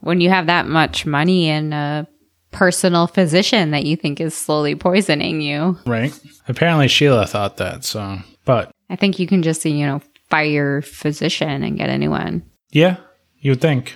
[0.02, 2.08] when you have that much money and a
[2.52, 5.78] personal physician that you think is slowly poisoning you.
[5.86, 6.18] Right.
[6.48, 7.84] Apparently Sheila thought that.
[7.84, 11.98] So, but I think you can just, say, you know, fire physician and get a
[11.98, 12.44] new one.
[12.72, 12.98] yeah,
[13.40, 13.96] you would think.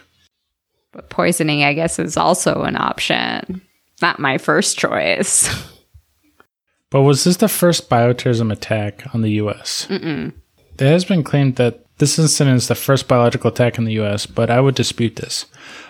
[0.92, 3.62] But poisoning, I guess, is also an option.
[4.02, 5.50] Not my first choice.
[6.92, 9.86] But was this the first bioterrorism attack on the U.S.?
[9.90, 10.34] Mm-mm.
[10.80, 14.26] It has been claimed that this incident is the first biological attack in the U.S.,
[14.26, 15.46] but I would dispute this.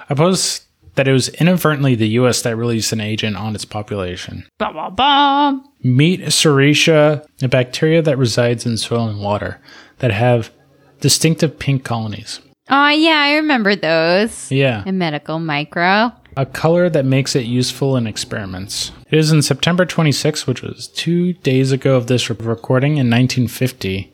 [0.09, 4.45] I pose that it was inadvertently the US that released an agent on its population.
[4.57, 5.57] Bah, bah, bah.
[5.83, 9.61] Meet Serratia, a bacteria that resides in soil and water
[9.99, 10.51] that have
[10.99, 12.41] distinctive pink colonies.
[12.69, 14.51] Oh, yeah, I remember those.
[14.51, 14.83] Yeah.
[14.85, 16.11] In medical micro.
[16.37, 18.91] A color that makes it useful in experiments.
[19.09, 24.13] It is in September 26, which was two days ago of this recording in 1950,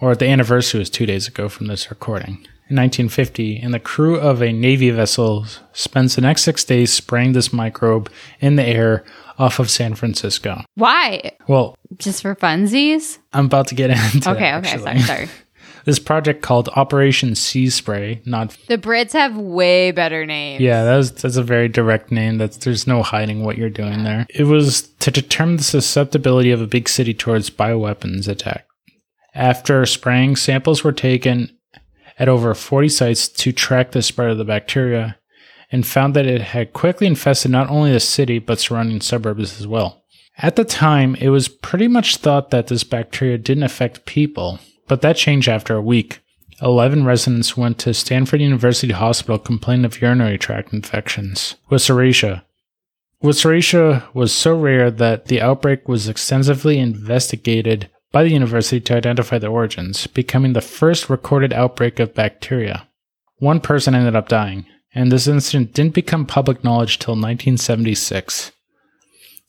[0.00, 2.46] or the anniversary was two days ago from this recording.
[2.70, 7.32] In 1950, and the crew of a Navy vessel spends the next six days spraying
[7.32, 8.10] this microbe
[8.40, 9.04] in the air
[9.38, 10.62] off of San Francisco.
[10.74, 11.32] Why?
[11.46, 13.18] Well, Just for funsies?
[13.32, 15.28] I'm about to get into Okay, okay, sorry, sorry.
[15.88, 20.60] This project called Operation Sea Spray, not The Brits have way better names.
[20.60, 22.36] Yeah, that was, that's a very direct name.
[22.36, 24.26] That's there's no hiding what you're doing there.
[24.28, 28.66] It was to determine the susceptibility of a big city towards bioweapons attack.
[29.34, 31.56] After spraying, samples were taken
[32.18, 35.16] at over 40 sites to track the spread of the bacteria,
[35.72, 39.66] and found that it had quickly infested not only the city but surrounding suburbs as
[39.66, 40.04] well.
[40.36, 45.02] At the time, it was pretty much thought that this bacteria didn't affect people, but
[45.02, 46.20] that changed after a week.
[46.60, 51.54] 11 residents went to Stanford University Hospital complaining of urinary tract infections.
[53.20, 58.96] With Serratia was so rare that the outbreak was extensively investigated by the university to
[58.96, 62.88] identify the origins, becoming the first recorded outbreak of bacteria.
[63.38, 68.52] One person ended up dying, and this incident didn't become public knowledge till 1976.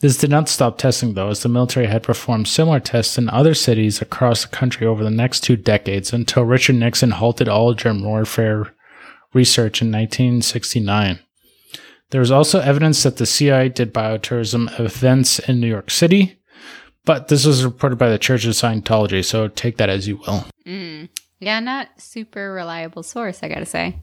[0.01, 3.53] This did not stop testing, though, as the military had performed similar tests in other
[3.53, 8.03] cities across the country over the next two decades until Richard Nixon halted all germ
[8.03, 8.73] warfare
[9.33, 11.19] research in 1969.
[12.11, 16.39] There was also evidence that the CIA did bioterrorism events in New York City,
[17.05, 20.45] but this was reported by the Church of Scientology, so take that as you will.
[20.65, 21.09] Mm.
[21.39, 23.99] Yeah, not super reliable source, I gotta say.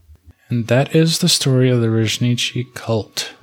[0.49, 3.35] And that is the story of the Rajneeshi cult.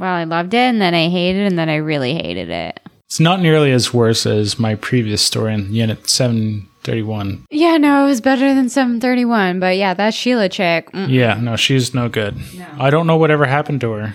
[0.00, 2.80] Well, I loved it, and then I hated it, and then I really hated it.
[3.04, 7.44] It's not nearly as worse as my previous story in Unit 731.
[7.50, 10.90] Yeah, no, it was better than 731, but yeah, that Sheila chick.
[10.92, 11.08] mm.
[11.10, 12.38] Yeah, no, she's no good.
[12.78, 14.14] I don't know whatever happened to her.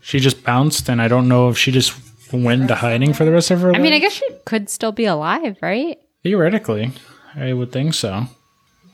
[0.00, 1.92] She just bounced, and I don't know if she just
[2.32, 3.76] went into hiding for the rest of her life.
[3.76, 3.82] I life.
[3.82, 5.98] mean, I guess she could still be alive, right?
[6.22, 6.92] Theoretically,
[7.34, 8.26] I would think so.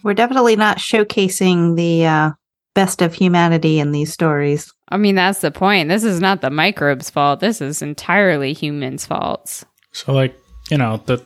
[0.02, 2.30] We're definitely not showcasing the uh,
[2.74, 4.72] best of humanity in these stories.
[4.88, 5.88] I mean, that's the point.
[5.88, 7.40] This is not the microbes' fault.
[7.40, 9.64] This is entirely humans' faults.
[9.92, 10.38] So, like,
[10.70, 11.24] you know, the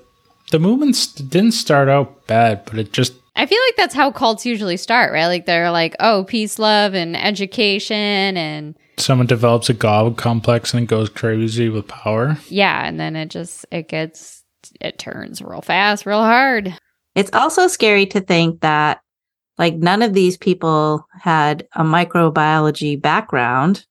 [0.51, 4.44] the movements didn't start out bad, but it just I feel like that's how cults
[4.44, 5.26] usually start, right?
[5.26, 10.88] Like they're like, oh, peace, love, and education, and someone develops a god complex and
[10.88, 12.36] goes crazy with power.
[12.49, 14.44] yeah, and then it just it gets
[14.80, 16.74] it turns real fast, real hard.
[17.14, 19.01] It's also scary to think that
[19.59, 23.84] like none of these people had a microbiology background,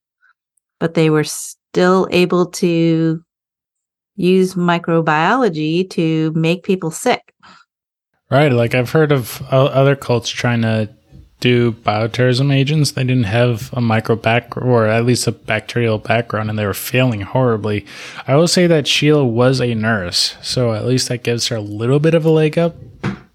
[0.80, 3.22] but they were still able to
[4.16, 7.34] use microbiology to make people sick.
[8.32, 8.52] Right.
[8.52, 10.90] Like I've heard of other cults trying to
[11.40, 12.92] do bioterrorism agents.
[12.92, 16.74] They didn't have a micro back or at least a bacterial background and they were
[16.74, 17.86] failing horribly.
[18.26, 20.36] I will say that Sheila was a nurse.
[20.42, 22.76] So at least that gives her a little bit of a leg up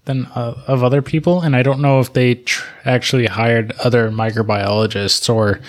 [0.05, 1.41] than uh, of other people.
[1.41, 5.59] And I don't know if they tr- actually hired other microbiologists or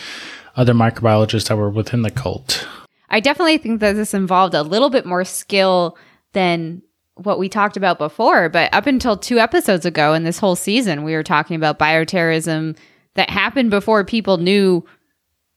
[0.57, 2.67] other microbiologists that were within the cult.
[3.11, 5.97] I definitely think that this involved a little bit more skill
[6.33, 6.83] than
[7.15, 8.49] what we talked about before.
[8.49, 12.77] But up until two episodes ago in this whole season, we were talking about bioterrorism
[13.15, 14.85] that happened before people knew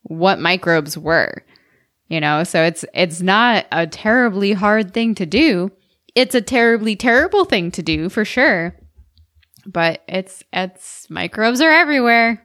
[0.04, 1.44] what microbes were.
[2.10, 5.72] You know, so it's it's not a terribly hard thing to do.
[6.18, 8.76] It's a terribly terrible thing to do for sure.
[9.68, 12.44] But it's it's microbes are everywhere.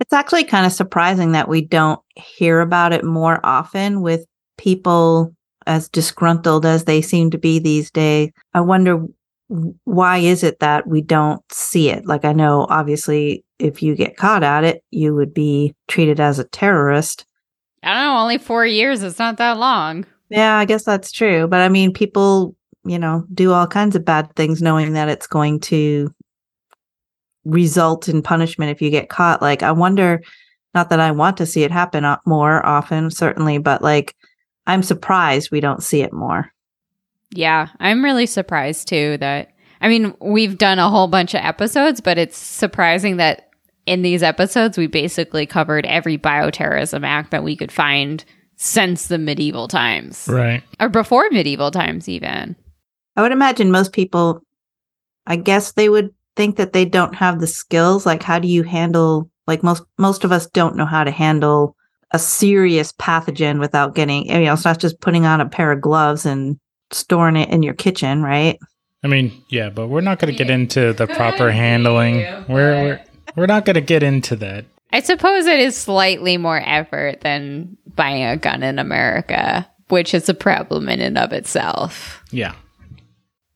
[0.00, 4.26] It's actually kind of surprising that we don't hear about it more often with
[4.58, 5.34] people
[5.66, 8.32] as disgruntled as they seem to be these days.
[8.52, 9.06] I wonder
[9.84, 12.04] why is it that we don't see it?
[12.04, 16.38] Like I know obviously if you get caught at it, you would be treated as
[16.38, 17.24] a terrorist.
[17.82, 20.04] I don't know, only 4 years, it's not that long.
[20.28, 24.04] Yeah, I guess that's true, but I mean people, you know, do all kinds of
[24.04, 26.12] bad things knowing that it's going to
[27.44, 29.42] result in punishment if you get caught.
[29.42, 30.22] Like, I wonder,
[30.74, 34.14] not that I want to see it happen uh, more often, certainly, but like,
[34.66, 36.52] I'm surprised we don't see it more.
[37.32, 42.00] Yeah, I'm really surprised too that I mean, we've done a whole bunch of episodes,
[42.00, 43.50] but it's surprising that
[43.86, 48.24] in these episodes we basically covered every bioterrorism act that we could find
[48.56, 50.28] since the medieval times.
[50.30, 50.62] Right.
[50.78, 52.56] Or before medieval times even.
[53.16, 54.42] I would imagine most people,
[55.26, 58.06] I guess they would think that they don't have the skills.
[58.06, 61.74] Like, how do you handle Like most most of us don't know how to handle
[62.12, 65.80] a serious pathogen without getting you know, it's not just putting on a pair of
[65.80, 66.58] gloves and
[66.92, 68.58] storing it in your kitchen, right?
[69.02, 72.18] I mean, yeah, but we're not going to get into the proper handling.
[72.48, 73.00] We're, we're
[73.36, 74.64] we're not going to get into that.
[74.92, 80.28] I suppose it is slightly more effort than buying a gun in America, which is
[80.28, 82.22] a problem in and of itself.
[82.30, 82.54] Yeah.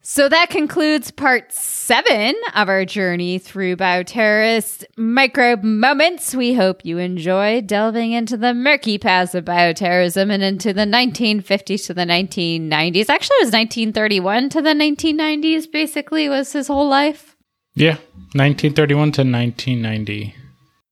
[0.07, 6.35] So that concludes part seven of our journey through bioterrorist microbe moments.
[6.35, 11.87] We hope you enjoyed delving into the murky paths of bioterrorism and into the 1950s
[11.87, 13.09] to the 1990s.
[13.09, 17.35] Actually, it was 1931 to the 1990s, basically, was his whole life.
[17.75, 17.95] Yeah.
[18.35, 20.35] 1931 to 1990.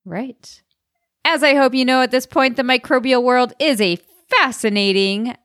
[0.06, 0.62] Right.
[1.26, 3.98] As I hope you know at this point, the microbial world is a
[4.40, 5.36] fascinating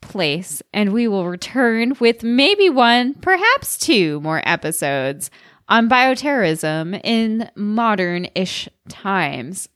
[0.00, 5.30] place, and we will return with maybe one, perhaps two more episodes
[5.68, 9.68] on bioterrorism in modern ish times.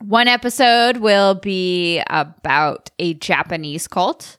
[0.00, 4.36] One episode will be about a Japanese cult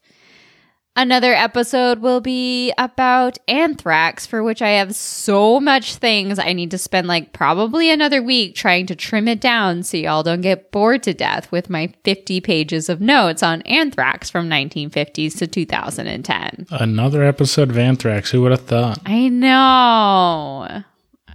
[0.96, 6.70] Another episode will be about anthrax, for which I have so much things I need
[6.70, 10.72] to spend like probably another week trying to trim it down so y'all don't get
[10.72, 16.68] bored to death with my 50 pages of notes on anthrax from 1950s to 2010.
[16.70, 18.30] Another episode of anthrax.
[18.30, 19.00] Who would have thought?
[19.04, 20.84] I know.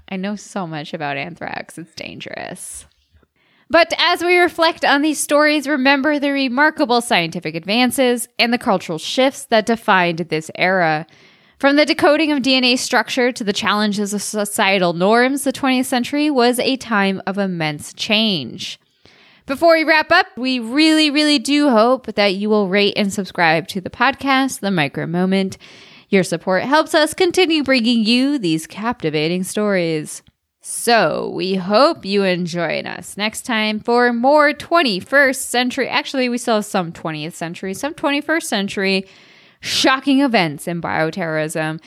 [0.08, 1.76] I know so much about anthrax.
[1.78, 2.86] It's dangerous.
[3.70, 8.98] But as we reflect on these stories, remember the remarkable scientific advances and the cultural
[8.98, 11.06] shifts that defined this era.
[11.58, 16.30] From the decoding of DNA structure to the challenges of societal norms, the 20th century
[16.30, 18.80] was a time of immense change.
[19.44, 23.66] Before we wrap up, we really, really do hope that you will rate and subscribe
[23.68, 25.58] to the podcast, The Micro Moment.
[26.10, 30.22] Your support helps us continue bringing you these captivating stories.
[30.70, 35.88] So, we hope you join us next time for more 21st century.
[35.88, 39.06] Actually, we still have some 20th century, some 21st century
[39.60, 41.80] shocking events in bioterrorism.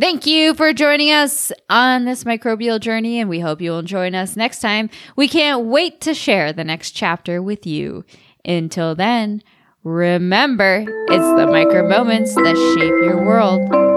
[0.00, 4.36] Thank you for joining us on this microbial journey, and we hope you'll join us
[4.36, 4.88] next time.
[5.14, 8.06] We can't wait to share the next chapter with you.
[8.46, 9.42] Until then,
[9.82, 13.93] remember it's the micro moments that shape your world.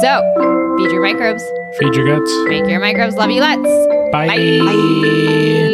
[0.00, 1.42] So, feed your microbes.
[1.78, 2.32] Feed your guts.
[2.44, 3.62] Make your microbes love you lots.
[4.12, 4.28] Bye.
[4.28, 5.68] Bye.